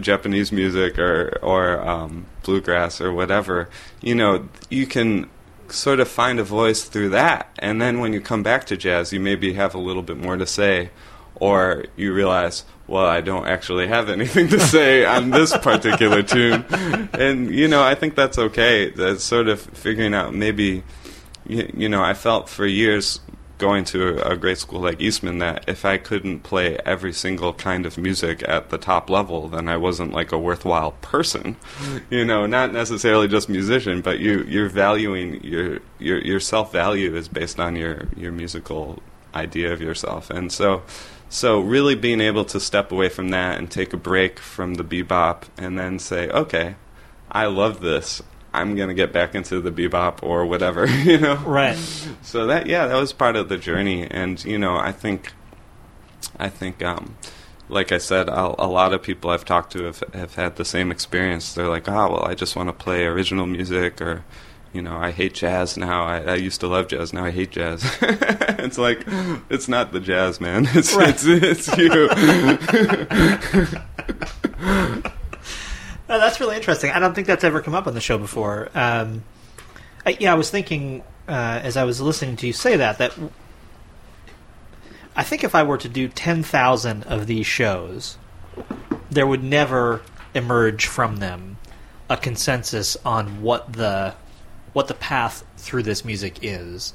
[0.00, 3.68] Japanese music or or um, bluegrass or whatever.
[4.00, 5.28] You know, you can
[5.68, 9.12] sort of find a voice through that, and then when you come back to jazz,
[9.12, 10.90] you maybe have a little bit more to say,
[11.36, 16.64] or you realize, well, I don't actually have anything to say on this particular tune,
[17.12, 18.90] and you know, I think that's okay.
[18.90, 20.82] That's sort of figuring out maybe.
[21.46, 23.20] You, you know, I felt for years
[23.64, 27.86] going to a great school like Eastman that if I couldn't play every single kind
[27.86, 31.54] of music at the top level, then I wasn't like a worthwhile person.
[31.54, 32.14] Mm-hmm.
[32.14, 37.16] you know, not necessarily just musician, but you you're valuing your your your self value
[37.16, 39.02] is based on your your musical
[39.34, 40.82] idea of yourself, and so.
[41.30, 44.84] So really being able to step away from that and take a break from the
[44.84, 46.76] bebop and then say, okay,
[47.28, 48.22] I love this.
[48.54, 51.36] I'm gonna get back into the bebop or whatever, you know.
[51.36, 51.76] Right.
[52.22, 55.32] So that yeah, that was part of the journey, and you know, I think,
[56.38, 57.16] I think, um,
[57.68, 60.64] like I said, I'll, a lot of people I've talked to have have had the
[60.64, 61.52] same experience.
[61.54, 64.24] They're like, oh well, I just want to play original music, or
[64.72, 66.04] you know, I hate jazz now.
[66.04, 67.84] I, I used to love jazz, now I hate jazz.
[68.02, 69.04] it's like,
[69.48, 70.66] it's not the jazz, man.
[70.74, 71.10] It's Right.
[71.10, 72.08] it's, it's you.
[76.08, 76.90] No, that's really interesting.
[76.90, 78.68] I don't think that's ever come up on the show before.
[78.74, 79.24] Um,
[80.04, 83.14] I, yeah, I was thinking uh, as I was listening to you say that that
[85.16, 88.18] I think if I were to do ten thousand of these shows,
[89.10, 90.02] there would never
[90.34, 91.56] emerge from them
[92.10, 94.14] a consensus on what the
[94.74, 96.92] what the path through this music is,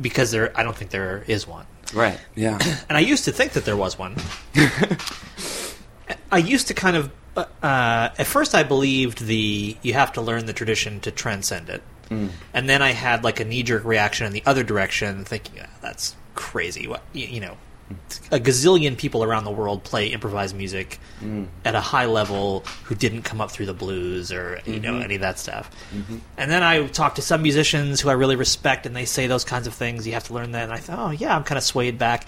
[0.00, 1.66] because there I don't think there is one.
[1.94, 2.18] right.
[2.34, 2.58] Yeah.
[2.88, 4.16] And I used to think that there was one.
[6.32, 7.12] I used to kind of.
[7.38, 11.82] Uh, at first, I believed the you have to learn the tradition to transcend it,
[12.08, 12.28] hmm.
[12.52, 15.68] and then I had like a knee jerk reaction in the other direction, thinking "Ah,
[15.80, 16.86] that's crazy.
[16.86, 17.56] What you, you know,
[17.88, 17.94] hmm.
[18.34, 21.44] a gazillion people around the world play improvised music hmm.
[21.64, 25.02] at a high level who didn't come up through the blues or you know mm-hmm.
[25.02, 25.70] any of that stuff.
[25.94, 26.18] Mm-hmm.
[26.36, 29.44] And then I talked to some musicians who I really respect, and they say those
[29.44, 30.06] kinds of things.
[30.06, 32.26] You have to learn that, and I thought, oh yeah, I'm kind of swayed back.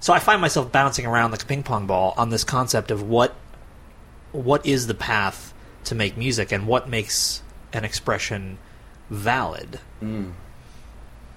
[0.00, 3.08] So I find myself bouncing around like a ping pong ball on this concept of
[3.08, 3.36] what
[4.32, 5.52] what is the path
[5.84, 7.42] to make music and what makes
[7.72, 8.58] an expression
[9.10, 9.80] valid.
[10.02, 10.32] Mm.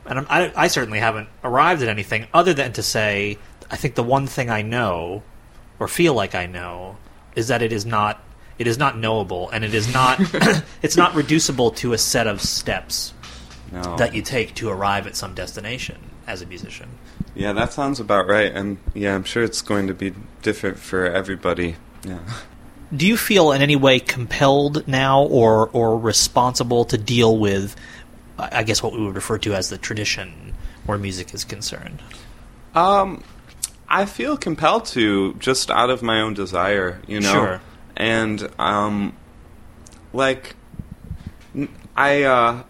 [0.06, 3.38] And I'm, I, I certainly haven't arrived at anything other than to say
[3.70, 5.24] I think the one thing I know
[5.80, 6.98] or feel like I know
[7.36, 8.22] is that it is not
[8.58, 10.20] it is not knowable and it is not
[10.82, 13.14] it's not reducible to a set of steps
[13.72, 13.96] No.
[13.98, 15.98] that you take to arrive at some destination
[16.28, 16.90] as a musician.
[17.34, 18.52] Yeah, that sounds about right.
[18.52, 21.76] And yeah, I'm sure it's going to be different for everybody.
[22.06, 22.20] Yeah.
[22.96, 27.76] Do you feel in any way compelled now or or responsible to deal with
[28.38, 30.54] I guess what we would refer to as the tradition
[30.86, 32.02] where music is concerned?
[32.74, 33.24] Um,
[33.88, 37.32] I feel compelled to just out of my own desire, you know.
[37.32, 37.62] Sure.
[37.96, 39.16] And um,
[40.12, 40.56] like,
[41.96, 42.64] I uh,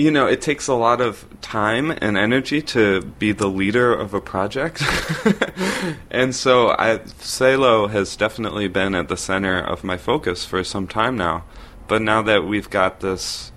[0.00, 4.14] you know, it takes a lot of time and energy to be the leader of
[4.14, 4.82] a project.
[6.10, 10.86] and so I Salo has definitely been at the center of my focus for some
[10.86, 11.44] time now.
[11.86, 13.52] But now that we've got this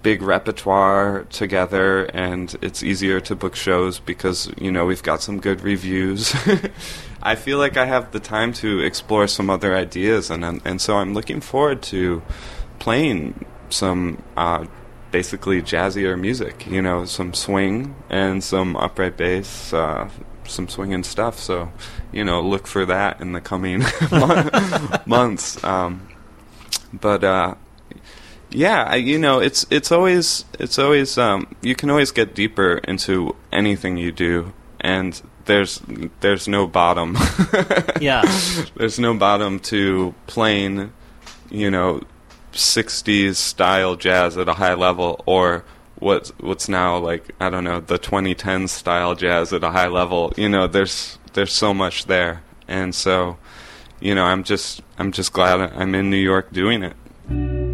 [0.00, 5.40] big repertoire together and it's easier to book shows because you know we've got some
[5.40, 6.32] good reviews
[7.22, 10.98] i feel like i have the time to explore some other ideas and and so
[10.98, 12.22] i'm looking forward to
[12.78, 14.64] playing some uh,
[15.10, 20.08] basically jazzier music you know some swing and some upright bass uh,
[20.44, 21.70] some swinging stuff so
[22.12, 23.82] you know look for that in the coming
[25.06, 26.08] months um,
[26.92, 27.54] but uh,
[28.50, 32.78] yeah, I, you know, it's it's always it's always um, you can always get deeper
[32.84, 35.82] into anything you do, and there's
[36.20, 37.16] there's no bottom.
[38.00, 38.22] Yeah.
[38.76, 40.92] there's no bottom to playing,
[41.50, 42.00] you know,
[42.52, 45.64] '60s style jazz at a high level, or
[45.98, 50.32] what's what's now like I don't know the 2010s style jazz at a high level.
[50.36, 53.38] You know, there's there's so much there, and so,
[54.00, 57.67] you know, I'm just I'm just glad I'm in New York doing it.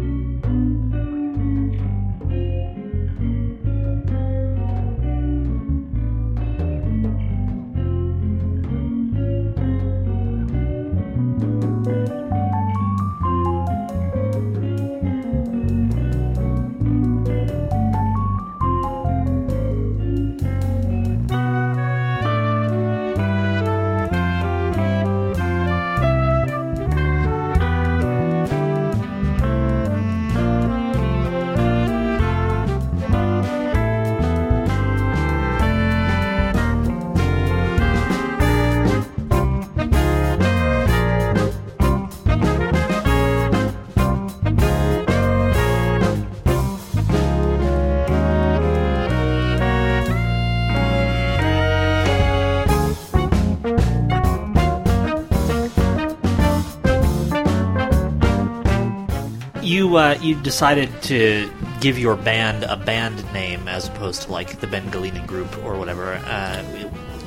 [60.45, 65.25] Decided to give your band a band name as opposed to like the Ben Gallina
[65.25, 66.13] Group or whatever.
[66.13, 66.63] Uh,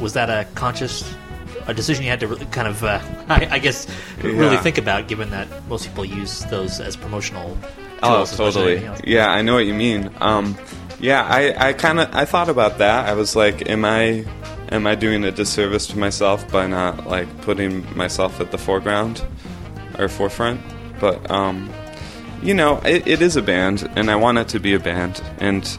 [0.01, 1.13] was that a conscious
[1.67, 3.89] a decision you had to really kind of, uh, I, I guess,
[4.23, 4.63] really Yeah.
[4.63, 7.59] think about, given that most people use those as promotional.
[8.05, 8.89] Oh, tools as totally.
[9.03, 10.11] Yeah, I know what you mean.
[10.21, 10.57] Um,
[11.01, 13.09] yeah, I, I kind of I thought about that.
[13.09, 14.25] I was like, am I
[14.71, 19.25] am I doing a disservice to myself by not like putting myself at the foreground
[19.99, 20.61] or forefront?
[21.01, 21.69] But um,
[22.43, 25.23] you know, it, it is a band, and I want it to be a band,
[25.39, 25.79] and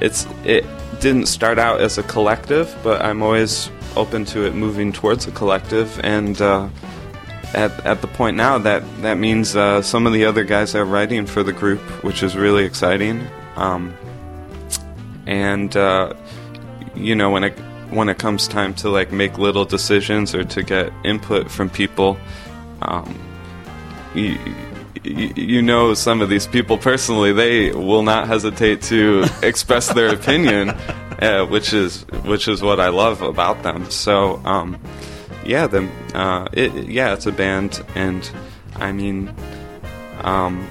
[0.00, 0.64] it's it
[1.00, 5.32] didn't start out as a collective, but I'm always open to it moving towards a
[5.32, 6.40] collective, and.
[6.40, 6.68] Uh,
[7.52, 10.84] at, at the point now that that means uh, some of the other guys are
[10.84, 13.26] writing for the group, which is really exciting.
[13.56, 13.92] Um,
[15.26, 16.14] and uh,
[16.94, 17.58] you know when it
[17.90, 22.16] when it comes time to like make little decisions or to get input from people,
[22.82, 23.18] um,
[24.14, 24.38] you,
[25.04, 30.70] you, know some of these people personally, they will not hesitate to express their opinion,
[30.70, 33.90] uh, which is which is what I love about them.
[33.90, 34.36] So.
[34.44, 34.78] Um,
[35.42, 38.30] yeah, the uh, it, yeah, it's a band, and
[38.76, 39.34] I mean,
[40.20, 40.68] um,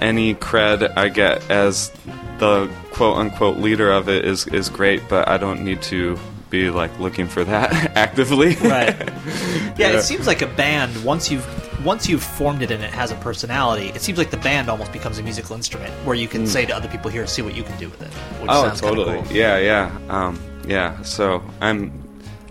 [0.00, 1.90] any cred I get as
[2.38, 6.18] the quote unquote leader of it is is great, but I don't need to
[6.50, 8.56] be like looking for that actively.
[8.56, 8.94] Right.
[8.98, 9.88] Yeah, Yeah.
[9.98, 11.46] it seems like a band once you've
[11.84, 13.88] once you've formed it and it has a personality.
[13.88, 16.74] It seems like the band almost becomes a musical instrument where you can say to
[16.74, 18.10] other people, "Here, see what you can do with it."
[18.48, 19.22] Oh, totally.
[19.22, 19.32] cool.
[19.32, 21.00] Yeah, yeah, um, yeah.
[21.02, 21.92] So I'm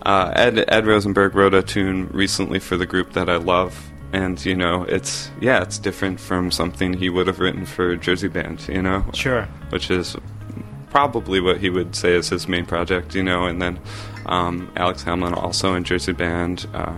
[0.06, 4.44] uh, Ed Ed Rosenberg wrote a tune recently for the group that I love, and
[4.46, 8.68] you know, it's yeah, it's different from something he would have written for Jersey Band.
[8.68, 9.44] You know, Sure.
[9.70, 10.16] which is
[10.90, 13.46] probably what he would say is his main project, you know.
[13.46, 13.80] And then
[14.26, 16.96] um, Alex Hamlin also in Jersey Band, uh,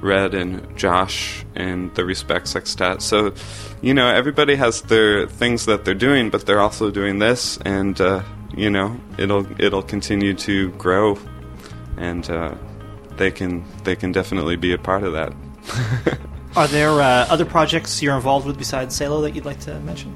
[0.00, 3.02] Red and Josh and the Respect Sextet.
[3.02, 3.32] So,
[3.80, 8.00] you know, everybody has their things that they're doing, but they're also doing this, and
[8.00, 8.22] uh,
[8.56, 11.18] you know, it'll it'll continue to grow,
[11.96, 12.54] and uh,
[13.16, 15.32] they can they can definitely be a part of that.
[16.56, 20.14] Are there uh, other projects you're involved with besides Salo that you'd like to mention?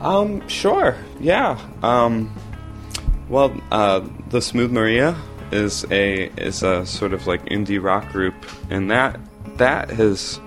[0.00, 0.96] Um, sure.
[1.20, 1.60] Yeah.
[1.82, 2.34] Um,
[3.28, 5.16] well, uh, the Smooth Maria
[5.52, 8.34] is a is a sort of like indie rock group,
[8.70, 9.20] and that
[9.56, 10.40] that has,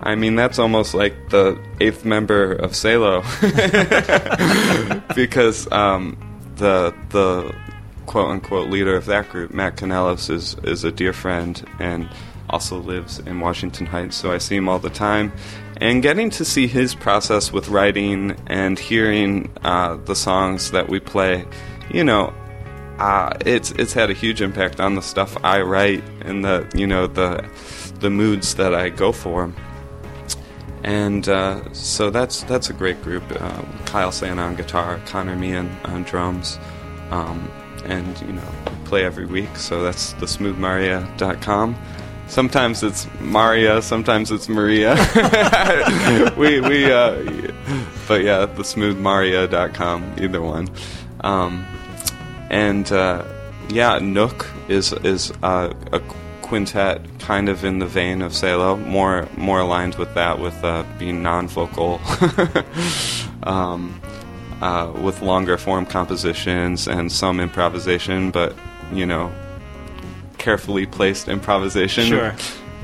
[0.00, 3.22] I mean, that's almost like the eighth member of Salo,
[5.14, 6.16] because um,
[6.56, 7.54] the the
[8.06, 12.08] quote unquote leader of that group, Matt Canellos, is is a dear friend and
[12.50, 15.32] also lives in Washington Heights, so I see him all the time.
[15.80, 20.98] And getting to see his process with writing and hearing uh, the songs that we
[20.98, 21.46] play,
[21.90, 22.32] you know,
[22.98, 26.86] uh, it's it's had a huge impact on the stuff I write and the you
[26.86, 27.48] know the
[28.00, 29.52] the moods that I go for.
[30.84, 33.24] And uh, so that's that's a great group.
[33.30, 36.58] Uh, Kyle Santa on guitar, Connor Meehan on drums,
[37.10, 37.50] um,
[37.84, 38.48] and you know
[38.84, 39.56] play every week.
[39.56, 41.76] So that's the smoothmaria.com.
[42.26, 44.94] Sometimes it's Maria, sometimes it's Maria.
[46.36, 47.14] we we uh,
[48.06, 50.68] but yeah, the smoothmaria.com, either one.
[51.20, 51.66] Um,
[52.50, 53.24] and uh,
[53.68, 56.00] yeah, Nook is is uh, a
[56.42, 60.84] quintet, kind of in the vein of Salo, more more aligned with that, with uh,
[60.98, 62.00] being non-vocal,
[63.42, 64.00] um,
[64.62, 68.56] uh, with longer form compositions and some improvisation, but
[68.92, 69.30] you know,
[70.38, 72.06] carefully placed improvisation.
[72.06, 72.34] Sure.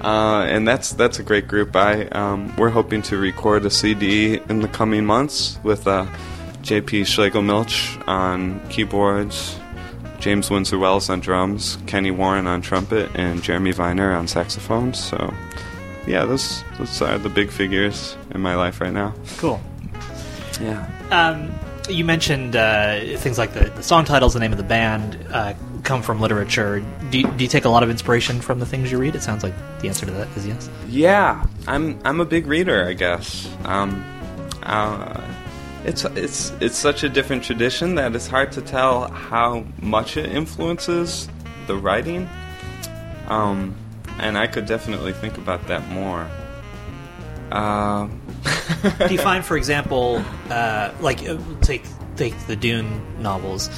[0.03, 1.75] Uh, and that's that's a great group.
[1.75, 6.07] I um, we're hoping to record a CD in the coming months with uh,
[6.65, 9.59] JP Schlegelmilch on keyboards,
[10.19, 14.99] James Windsor Wells on drums, Kenny Warren on trumpet, and Jeremy Viner on saxophones.
[14.99, 15.33] So,
[16.07, 19.15] yeah, those those are the big figures in my life right now.
[19.37, 19.61] Cool.
[20.59, 20.89] Yeah.
[21.11, 21.53] Um,
[21.91, 25.53] you mentioned uh, things like the, the song titles, the name of the band, uh,
[25.83, 26.83] come from literature.
[27.11, 29.15] Do you, do you take a lot of inspiration from the things you read?
[29.15, 30.71] It sounds like the answer to that is yes.
[30.89, 33.55] Yeah, I'm I'm a big reader, I guess.
[33.67, 34.03] Um,
[34.62, 35.21] uh,
[35.85, 40.26] it's it's it's such a different tradition that it's hard to tell how much it
[40.26, 41.28] influences
[41.66, 42.28] the writing.
[43.28, 43.74] Um,
[44.18, 46.28] and I could definitely think about that more.
[47.51, 48.07] Uh,
[49.07, 51.85] do you find, for example, uh, like uh, take
[52.16, 53.68] take the Dune novels,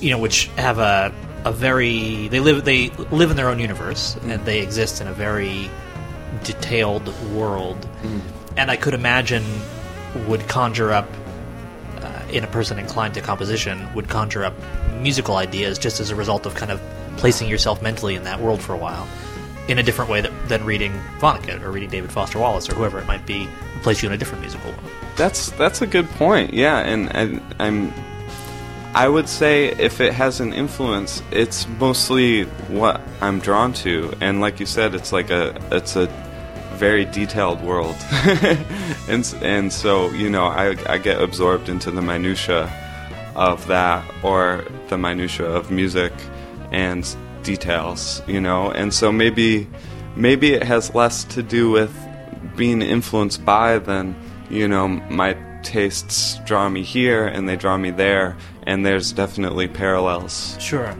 [0.00, 1.12] you know, which have a
[1.44, 5.12] a very they live they live in their own universe and they exist in a
[5.12, 5.68] very
[6.42, 7.86] detailed world,
[8.56, 9.44] and I could imagine
[10.26, 11.08] would conjure up
[12.34, 14.54] in a person inclined to composition would conjure up
[15.00, 16.80] musical ideas just as a result of kind of
[17.16, 19.06] placing yourself mentally in that world for a while
[19.68, 22.98] in a different way that, than reading Vonnegut or reading David Foster Wallace or whoever
[22.98, 23.48] it might be
[23.82, 24.82] place you in a different musical world.
[25.16, 26.52] That's that's a good point.
[26.52, 27.92] Yeah, and, and I'm
[28.94, 34.40] I would say if it has an influence, it's mostly what I'm drawn to, and
[34.40, 36.06] like you said, it's like a it's a
[36.74, 37.96] very detailed world,
[39.08, 42.70] and and so you know I I get absorbed into the minutia
[43.34, 46.12] of that or the minutia of music
[46.72, 49.66] and details, you know, and so maybe
[50.16, 51.94] maybe it has less to do with
[52.56, 54.14] being influenced by than
[54.50, 59.68] you know my tastes draw me here and they draw me there, and there's definitely
[59.68, 60.56] parallels.
[60.60, 60.94] Sure.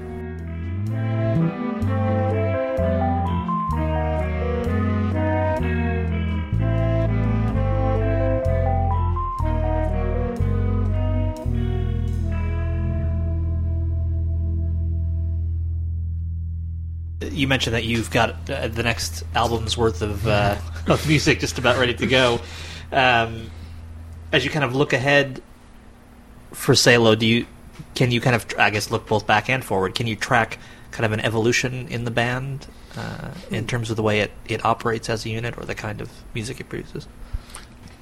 [17.35, 20.57] You mentioned that you've got uh, the next album's worth of, uh,
[20.87, 22.41] of music just about ready to go.
[22.93, 23.51] Um,
[24.33, 25.43] as you kind of look ahead
[26.53, 27.47] for Salo, do you
[27.95, 29.95] can you kind of I guess look both back and forward?
[29.95, 30.59] Can you track
[30.95, 34.65] kind of an evolution in the band uh, in terms of the way it, it
[34.65, 37.09] operates as a unit or the kind of music it produces?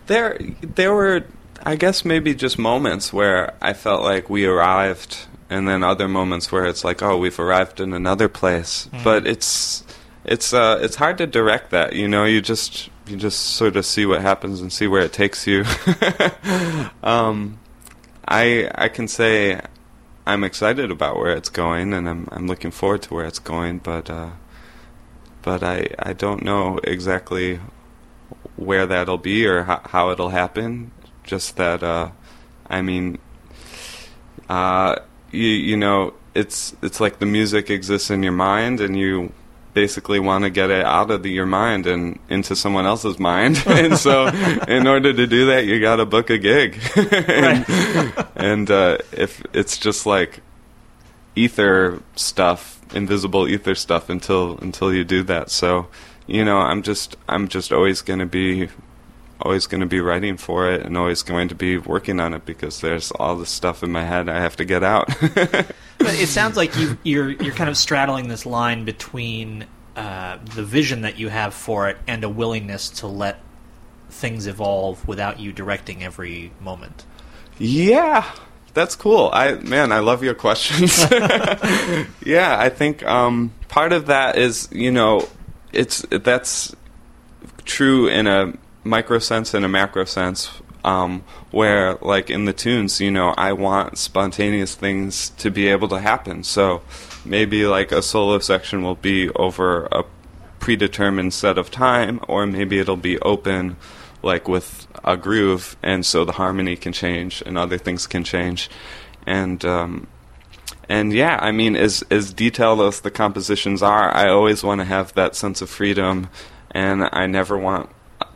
[0.07, 1.25] There, there were,
[1.63, 6.51] I guess, maybe just moments where I felt like we arrived, and then other moments
[6.51, 8.89] where it's like, oh, we've arrived in another place.
[8.93, 9.05] Mm.
[9.05, 9.85] But it's,
[10.25, 11.95] it's, uh, it's hard to direct that.
[11.95, 15.13] You know, you just, you just sort of see what happens and see where it
[15.13, 15.65] takes you.
[17.03, 17.59] um,
[18.27, 19.61] I, I can say
[20.25, 23.79] I'm excited about where it's going, and I'm I'm looking forward to where it's going.
[23.79, 24.31] But uh,
[25.43, 27.59] but I I don't know exactly
[28.57, 30.93] where that'll be or how, how it'll happen.
[31.25, 32.11] Just that uh,
[32.69, 33.19] I mean,
[34.49, 34.97] uh,
[35.33, 39.33] you you know, it's it's like the music exists in your mind, and you
[39.75, 43.63] basically want to get it out of the, your mind and into someone else's mind.
[43.67, 44.29] and so,
[44.69, 46.79] in order to do that, you got to book a gig.
[46.97, 47.67] and,
[48.37, 50.41] and uh, if it's just like
[51.35, 55.51] ether stuff, invisible ether stuff, until until you do that.
[55.51, 55.89] So,
[56.27, 58.69] you know, I'm just I'm just always going to be
[59.43, 62.47] always going to be writing for it and always going to be working on it
[62.47, 65.09] because there's all this stuff in my head I have to get out.
[65.35, 69.67] but it sounds like you, you're you're kind of straddling this line between
[69.97, 73.41] uh, the vision that you have for it and a willingness to let
[74.09, 77.05] things evolve without you directing every moment.
[77.59, 78.31] Yeah,
[78.75, 79.31] that's cool.
[79.33, 80.99] I man, I love your questions.
[82.25, 85.29] yeah, I think um, part of that is you know
[85.73, 86.75] it's that's
[87.65, 88.53] true in a
[88.85, 90.51] micro sense and a macro sense
[90.85, 95.89] um, where like in the tunes you know i want spontaneous things to be able
[95.89, 96.43] to happen.
[96.43, 96.83] So
[97.25, 100.05] maybe like a solo section will be over a
[100.59, 103.77] predetermined set of time or maybe it'll be open
[104.23, 108.71] like with a groove and so the harmony can change and other things can change.
[109.27, 110.09] And um,
[110.89, 114.85] and yeah i mean as as detailed as the compositions are i always want to
[114.85, 116.29] have that sense of freedom
[116.73, 117.89] and i never want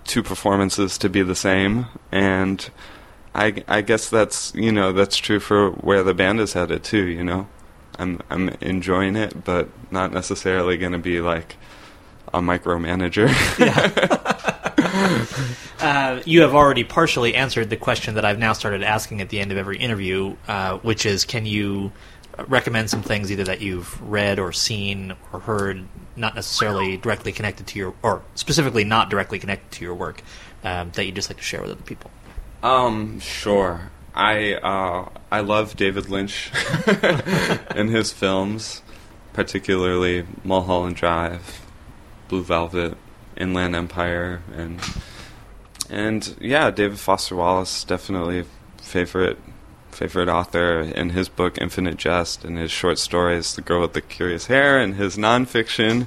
[0.06, 2.68] two performances to be the same, and
[3.34, 7.04] I, I guess that's you know that's true for where the band is headed too.
[7.04, 7.48] You know,
[7.98, 11.56] I'm I'm enjoying it, but not necessarily going to be like
[12.32, 13.28] a micromanager.
[15.80, 19.40] uh, you have already partially answered the question that I've now started asking at the
[19.40, 21.92] end of every interview, uh, which is, can you
[22.48, 25.84] recommend some things either that you've read or seen or heard,
[26.16, 30.22] not necessarily directly connected to your, or specifically not directly connected to your work,
[30.64, 32.10] um, that you'd just like to share with other people?
[32.62, 33.90] Um, sure.
[34.14, 36.50] I uh, I love David Lynch
[37.70, 38.82] and his films,
[39.34, 41.60] particularly Mulholland Drive,
[42.28, 42.96] Blue Velvet,
[43.36, 44.80] Inland Empire, and
[45.90, 48.46] and yeah, David Foster Wallace definitely
[48.80, 49.38] favorite
[49.96, 54.02] favorite author in his book Infinite Jest and his short stories The Girl with the
[54.02, 56.06] Curious Hair and his nonfiction.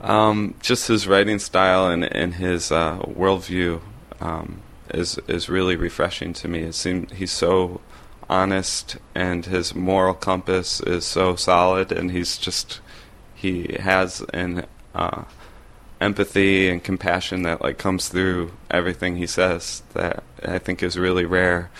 [0.00, 3.82] Um, just his writing style and, and his uh, worldview
[4.20, 4.62] um,
[4.94, 6.60] is is really refreshing to me.
[6.60, 7.82] It seems he's so
[8.30, 12.80] honest and his moral compass is so solid and he's just
[13.34, 15.24] he has an uh,
[16.00, 21.26] empathy and compassion that like comes through everything he says that I think is really
[21.26, 21.70] rare.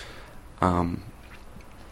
[0.61, 1.03] Um,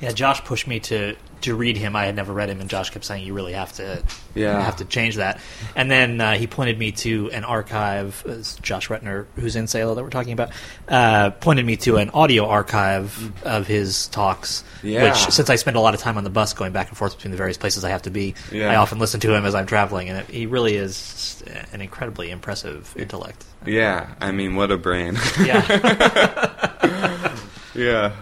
[0.01, 1.97] yeah, Josh pushed me to to read him.
[1.97, 4.03] I had never read him, and Josh kept saying, "You really have to,
[4.35, 4.61] yeah.
[4.61, 5.41] have to change that."
[5.75, 8.23] And then uh, he pointed me to an archive.
[8.63, 10.51] Josh Rutner, who's in Salo that we're talking about,
[10.89, 14.65] uh, pointed me to an audio archive of his talks.
[14.83, 15.05] Yeah.
[15.05, 17.17] Which, since I spend a lot of time on the bus going back and forth
[17.17, 18.71] between the various places I have to be, yeah.
[18.71, 21.43] I often listen to him as I'm traveling, and it, he really is
[21.73, 23.45] an incredibly impressive intellect.
[23.67, 25.19] Yeah, I mean, what a brain.
[25.43, 27.37] yeah.
[27.75, 28.17] yeah,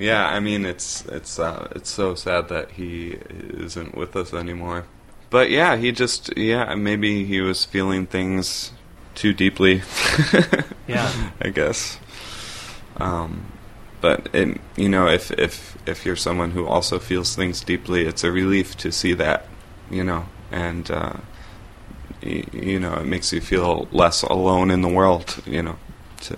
[0.00, 0.26] yeah.
[0.26, 3.18] I mean, it's it's uh, it's so sad that he
[3.64, 4.86] isn't with us anymore.
[5.30, 8.72] But yeah, he just yeah maybe he was feeling things
[9.14, 9.82] too deeply.
[10.88, 11.08] Yeah.
[11.40, 11.98] I guess.
[12.96, 13.46] Um,
[14.00, 18.24] but it, you know, if if if you're someone who also feels things deeply, it's
[18.24, 19.46] a relief to see that,
[19.88, 21.12] you know, and uh,
[22.24, 25.76] y- you know, it makes you feel less alone in the world, you know.
[26.22, 26.36] To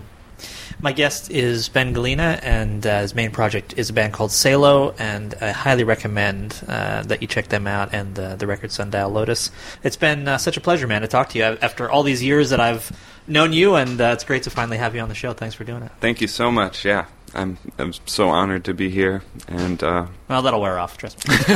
[0.80, 4.94] My guest is Ben Gallina, and uh, his main project is a band called Salo,
[4.98, 9.10] and I highly recommend uh, that you check them out and uh, the record Sundial
[9.10, 9.50] Lotus.
[9.82, 12.50] It's been uh, such a pleasure, man, to talk to you after all these years
[12.50, 12.90] that I've
[13.26, 15.32] known you, and uh, it's great to finally have you on the show.
[15.32, 15.92] Thanks for doing it.
[16.00, 16.84] thank you so much.
[16.84, 21.26] Yeah, I'm I'm so honored to be here, and uh, Well, that'll wear off, trust
[21.28, 21.34] me.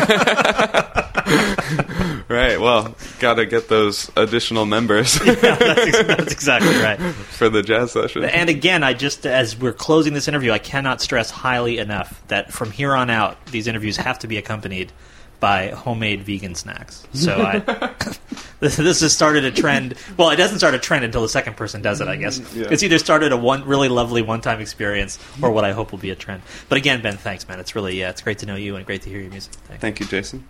[2.28, 2.60] right.
[2.60, 6.98] Well, gotta get those additional members that's, ex- that's exactly right.
[7.00, 8.24] for the jazz session.
[8.24, 12.52] And again, I just, as we're closing this interview, I cannot stress highly enough that
[12.52, 14.92] from here on out, these interviews have to be accompanied
[15.40, 17.06] by homemade vegan snacks.
[17.12, 17.58] So I,
[18.60, 19.94] this, this has started a trend.
[20.16, 22.40] Well, it doesn't start a trend until the second person does it, I guess.
[22.54, 22.68] Yeah.
[22.70, 26.10] It's either started a one really lovely one-time experience or what I hope will be
[26.10, 26.42] a trend.
[26.68, 27.60] But again, Ben, thanks, man.
[27.60, 29.52] It's really, yeah, it's great to know you and great to hear your music.
[29.52, 29.80] Thanks.
[29.80, 30.46] Thank you, Jason.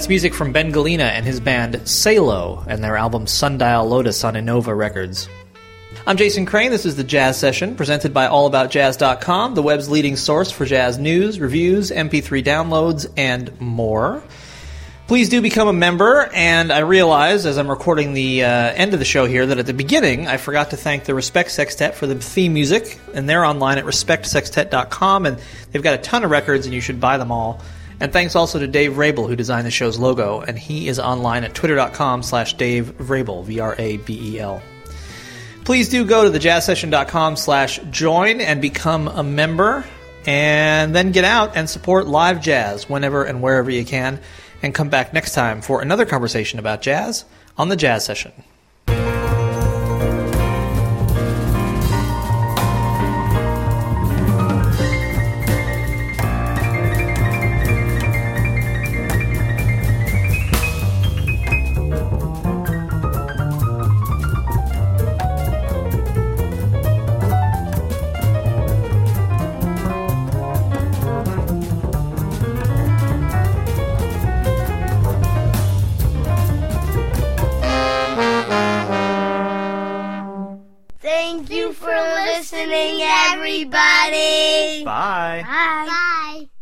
[0.00, 4.32] That's music from Ben Gallina and his band Salo and their album Sundial Lotus on
[4.32, 5.28] Innova Records.
[6.06, 6.70] I'm Jason Crane.
[6.70, 11.38] This is the Jazz Session presented by AllAboutJazz.com, the web's leading source for jazz news,
[11.38, 14.22] reviews, MP3 downloads, and more.
[15.06, 19.00] Please do become a member, and I realize as I'm recording the uh, end of
[19.00, 22.06] the show here that at the beginning I forgot to thank the Respect Sextet for
[22.06, 25.38] the theme music, and they're online at respectsextet.com, and
[25.70, 27.60] they've got a ton of records, and you should buy them all.
[28.00, 31.44] And thanks also to Dave Vrabel, who designed the show's logo, and he is online
[31.44, 34.62] at twitter.com slash Dave Vrabel, V-R-A-B-E-L.
[35.64, 39.84] Please do go to thejazzsession.com slash join and become a member,
[40.26, 44.18] and then get out and support live jazz whenever and wherever you can,
[44.62, 47.26] and come back next time for another conversation about jazz
[47.58, 48.32] on the Jazz Session.